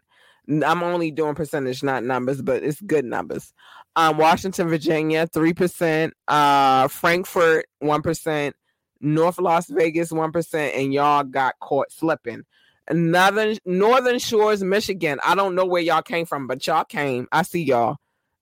[0.49, 3.53] I'm only doing percentage, not numbers, but it's good numbers.
[3.99, 6.11] Um, Washington, Virginia, 3%.
[6.25, 8.53] Uh, Frankfurt, 1%.
[9.01, 10.71] North Las Vegas, 1%.
[10.73, 12.43] And y'all got caught slipping.
[12.89, 15.19] Northern Northern Shores, Michigan.
[15.25, 17.27] I don't know where y'all came from, but y'all came.
[17.31, 17.97] I see y'all.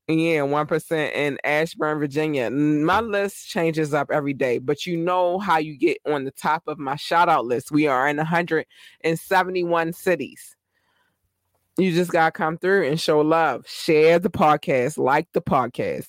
[0.07, 2.49] Yeah, one percent in Ashburn, Virginia.
[2.49, 6.63] My list changes up every day, but you know how you get on the top
[6.67, 7.71] of my shout out list.
[7.71, 10.56] We are in 171 cities.
[11.77, 13.67] You just gotta come through and show love.
[13.67, 16.07] Share the podcast, like the podcast.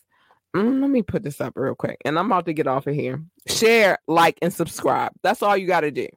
[0.57, 2.95] Mm, let me put this up real quick, and I'm about to get off of
[2.95, 3.23] here.
[3.47, 5.13] Share, like, and subscribe.
[5.23, 6.09] That's all you gotta do.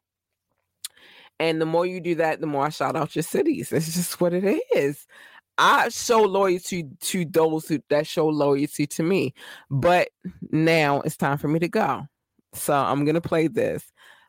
[1.39, 3.72] And the more you do that, the more I shout out your cities.
[3.72, 5.06] It's just what it is.
[5.58, 9.34] I show loyalty to those who that show loyalty to me.
[9.70, 10.10] But
[10.52, 12.06] now it's time for me to go.
[12.54, 13.84] So I'm gonna play this.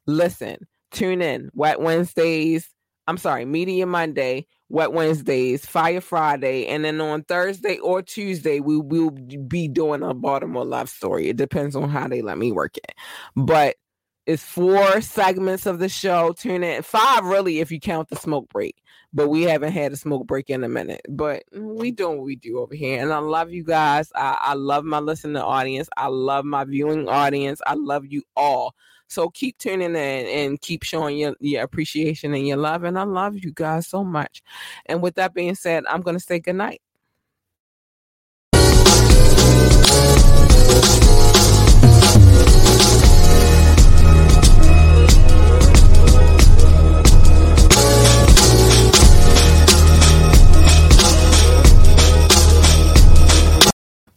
[0.06, 1.50] Listen, tune in.
[1.54, 2.68] Wet Wednesdays.
[3.06, 8.78] I'm sorry, Media Monday, Wet Wednesdays, Fire Friday, and then on Thursday or Tuesday we
[8.78, 11.28] will be doing a Baltimore love story.
[11.28, 12.94] It depends on how they let me work it.
[13.36, 13.76] But
[14.24, 16.32] it's four segments of the show.
[16.32, 18.82] Tune in five, really, if you count the smoke break.
[19.12, 21.02] But we haven't had a smoke break in a minute.
[21.06, 24.10] But we doing what we do over here, and I love you guys.
[24.14, 25.90] I, I love my listening audience.
[25.98, 27.60] I love my viewing audience.
[27.66, 28.74] I love you all.
[29.12, 32.82] So keep tuning in and keep showing your, your appreciation and your love.
[32.84, 34.42] And I love you guys so much.
[34.86, 36.80] And with that being said, I'm gonna say good night.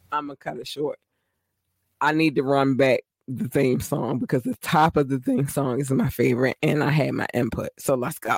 [0.10, 1.00] I'm gonna cut it short.
[2.00, 5.80] I need to run back the theme song because the top of the theme song
[5.80, 7.70] is my favorite, and I had my input.
[7.80, 8.38] So let's go.